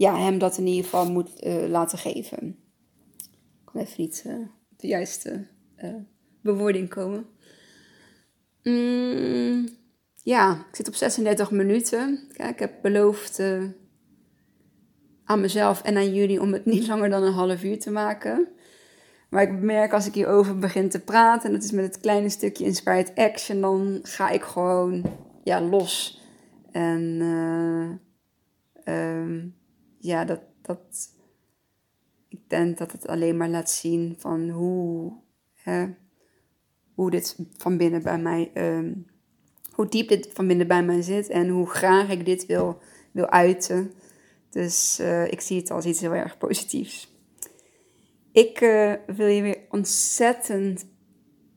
ja, 0.00 0.18
hem 0.18 0.38
dat 0.38 0.58
in 0.58 0.66
ieder 0.66 0.84
geval 0.84 1.10
moet 1.10 1.30
laten 1.68 1.98
geven. 1.98 2.48
Ik 3.18 3.64
kan 3.64 3.80
even 3.80 4.00
niet 4.02 4.26
de 4.76 4.86
juiste 4.86 5.46
bewoording 6.40 6.88
komen. 6.88 7.26
Mm, 8.62 9.68
ja, 10.22 10.52
ik 10.52 10.76
zit 10.76 10.88
op 10.88 10.94
36 10.94 11.50
minuten. 11.50 12.28
Kijk, 12.32 12.50
ik 12.50 12.58
heb 12.58 12.72
beloofd 12.82 13.42
aan 15.24 15.40
mezelf 15.40 15.82
en 15.82 15.96
aan 15.96 16.14
jullie 16.14 16.40
om 16.40 16.52
het 16.52 16.64
niet 16.74 16.86
langer 16.86 17.10
dan 17.10 17.22
een 17.22 17.32
half 17.32 17.62
uur 17.62 17.78
te 17.78 17.90
maken. 17.90 18.48
Maar 19.30 19.42
ik 19.42 19.60
merk 19.60 19.92
als 19.92 20.06
ik 20.06 20.14
hierover 20.14 20.58
begin 20.58 20.88
te 20.88 21.00
praten, 21.00 21.48
en 21.48 21.54
dat 21.54 21.64
is 21.64 21.70
met 21.70 21.84
het 21.84 22.00
kleine 22.00 22.28
stukje 22.28 22.64
inspired 22.64 23.14
action, 23.14 23.60
dan 23.60 23.98
ga 24.02 24.30
ik 24.30 24.42
gewoon 24.42 25.04
ja, 25.44 25.60
los. 25.60 26.20
En 26.72 27.20
um, 28.84 29.54
ja, 29.98 30.24
dat, 30.24 30.40
dat, 30.62 31.14
ik 32.28 32.40
denk 32.46 32.78
dat 32.78 32.92
het 32.92 33.06
alleen 33.06 33.36
maar 33.36 33.48
laat 33.48 33.70
zien 33.70 34.14
van 34.18 34.48
hoe, 34.48 35.12
hè, 35.54 35.86
hoe 37.00 37.10
dit 37.10 37.36
van 37.56 37.76
binnen 37.76 38.02
bij 38.02 38.18
mij, 38.18 38.50
um, 38.54 39.06
hoe 39.70 39.88
diep 39.88 40.08
dit 40.08 40.28
van 40.32 40.46
binnen 40.46 40.66
bij 40.66 40.84
mij 40.84 41.02
zit 41.02 41.28
en 41.28 41.48
hoe 41.48 41.66
graag 41.66 42.10
ik 42.10 42.24
dit 42.24 42.46
wil, 42.46 42.78
wil 43.10 43.30
uiten. 43.30 43.92
Dus 44.50 44.98
uh, 45.00 45.32
ik 45.32 45.40
zie 45.40 45.56
het 45.56 45.70
als 45.70 45.84
iets 45.84 46.00
heel 46.00 46.14
erg 46.14 46.38
positiefs. 46.38 47.14
Ik 48.32 48.60
uh, 48.60 48.92
wil 49.06 49.26
je 49.26 49.42
weer 49.42 49.58
ontzettend 49.68 50.86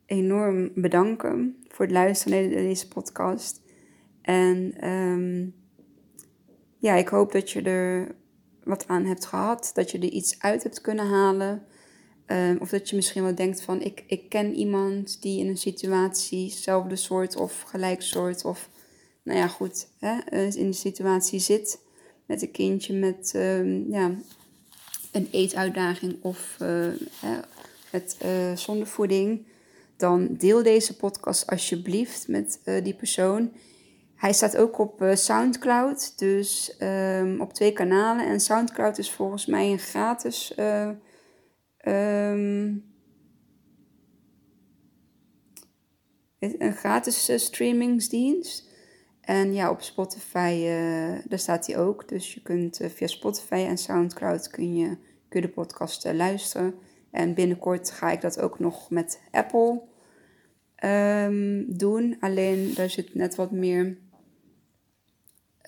enorm 0.06 0.72
bedanken 0.76 1.64
voor 1.68 1.86
het 1.86 1.94
luisteren 1.94 2.50
naar 2.50 2.62
deze 2.62 2.88
podcast. 2.88 3.62
En 4.22 4.88
um, 4.90 5.56
ja, 6.78 6.94
ik 6.94 7.08
hoop 7.08 7.32
dat 7.32 7.52
je 7.52 7.62
er 7.62 8.16
wat 8.64 8.88
aan 8.88 9.06
hebt 9.06 9.26
gehad, 9.26 9.72
dat 9.74 9.92
je 9.92 9.98
er 9.98 10.04
iets 10.04 10.40
uit 10.40 10.64
hebt 10.64 10.82
kunnen 10.82 11.08
halen. 11.08 11.66
Um, 12.34 12.58
of 12.60 12.70
dat 12.70 12.90
je 12.90 12.96
misschien 12.96 13.24
wel 13.24 13.36
denkt 13.36 13.62
van 13.62 13.82
ik, 13.82 14.04
ik 14.08 14.30
ken 14.30 14.56
iemand 14.56 15.22
die 15.22 15.40
in 15.40 15.48
een 15.48 15.58
situatie, 15.58 16.52
zelfde 16.52 16.96
soort 16.96 17.36
of 17.36 17.62
gelijk 17.62 18.02
soort 18.02 18.46
of 18.46 18.70
nou 19.24 19.40
ja 19.40 19.48
goed, 19.48 19.88
hè, 20.00 20.20
eh, 20.20 20.56
in 20.56 20.70
de 20.70 20.76
situatie 20.76 21.40
zit 21.40 21.80
met 22.26 22.42
een 22.42 22.52
kindje 22.52 22.94
met 22.94 23.34
um, 23.36 23.86
ja, 23.90 24.12
een 25.12 25.28
eetuitdaging 25.32 26.16
of 26.22 26.58
uh, 26.62 26.68
hè, 27.20 27.40
met 27.92 28.18
uh, 28.26 28.56
zondevoeding. 28.56 29.46
Dan 29.98 30.36
deel 30.38 30.64
deze 30.64 30.96
podcast 30.96 31.48
alsjeblieft 31.48 32.28
met 32.28 32.60
die 32.84 32.94
persoon. 32.94 33.52
Hij 34.16 34.34
staat 34.34 34.58
ook 34.58 34.80
op 34.80 35.04
SoundCloud, 35.14 36.20
dus 36.20 36.76
um, 36.80 37.42
op 37.42 37.54
twee 37.54 37.72
kanalen. 37.74 38.28
En 38.28 38.40
SoundCloud 38.40 38.98
is 38.98 39.12
volgens 39.12 39.46
mij 39.46 39.72
een 39.72 39.80
gratis. 39.80 40.54
Um, 41.88 42.92
een 46.40 46.74
gratis 46.74 47.30
uh, 47.30 47.38
streamingsdienst. 47.38 48.72
En 49.22 49.54
ja, 49.54 49.70
op 49.70 49.82
Spotify, 49.82 50.66
daar 51.28 51.40
staat 51.40 51.68
hij 51.68 51.78
ook. 51.78 52.08
Dus 52.08 52.34
je 52.34 52.42
kunt 52.42 52.80
via 52.94 53.08
Spotify 53.08 53.66
en 53.68 53.78
SoundCloud 53.78 54.48
kun 54.48 54.76
je, 54.76 54.98
kun 55.30 55.42
de 55.42 55.50
podcast 55.50 56.14
luisteren. 56.14 56.76
En 57.12 57.34
binnenkort 57.34 57.92
ga 57.92 58.12
ik 58.12 58.22
dat 58.22 58.40
ook 58.40 58.60
nog 58.60 58.90
met 58.90 59.22
Apple 59.32 59.82
um, 60.84 61.78
doen. 61.78 62.18
Alleen 62.20 62.74
daar 62.74 62.90
zit 62.90 63.16
net 63.16 63.36
wat 63.36 63.52
meer 63.52 63.98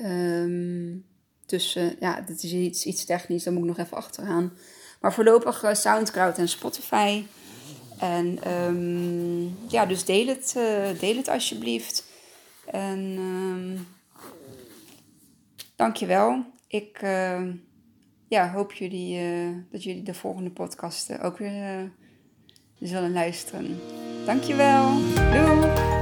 um, 0.01 1.05
tussen. 1.45 1.95
Ja, 1.99 2.21
dit 2.21 2.43
is 2.43 2.53
iets, 2.53 2.85
iets 2.85 3.05
technisch, 3.05 3.43
daar 3.43 3.53
moet 3.53 3.61
ik 3.61 3.69
nog 3.69 3.85
even 3.85 3.97
achteraan. 3.97 4.53
Maar 5.05 5.13
voorlopig 5.13 5.63
uh, 5.63 5.73
Soundcloud 5.73 6.37
en 6.37 6.47
Spotify. 6.47 7.25
En 7.99 8.51
um, 8.51 9.57
ja, 9.67 9.85
dus 9.85 10.05
deel 10.05 10.27
het, 10.27 10.53
uh, 10.57 10.99
deel 10.99 11.15
het 11.15 11.27
alsjeblieft. 11.27 12.05
En 12.65 12.99
um, 13.19 13.87
dankjewel. 15.75 16.45
Ik 16.67 17.01
uh, 17.03 17.41
ja, 18.27 18.51
hoop 18.51 18.71
jullie, 18.71 19.19
dat 19.71 19.83
jullie 19.83 20.03
de 20.03 20.13
volgende 20.13 20.49
podcast 20.49 21.19
ook 21.21 21.37
weer 21.37 21.91
zullen 22.79 23.13
luisteren. 23.13 23.79
Dankjewel. 24.25 24.93
Doei! 25.15 25.94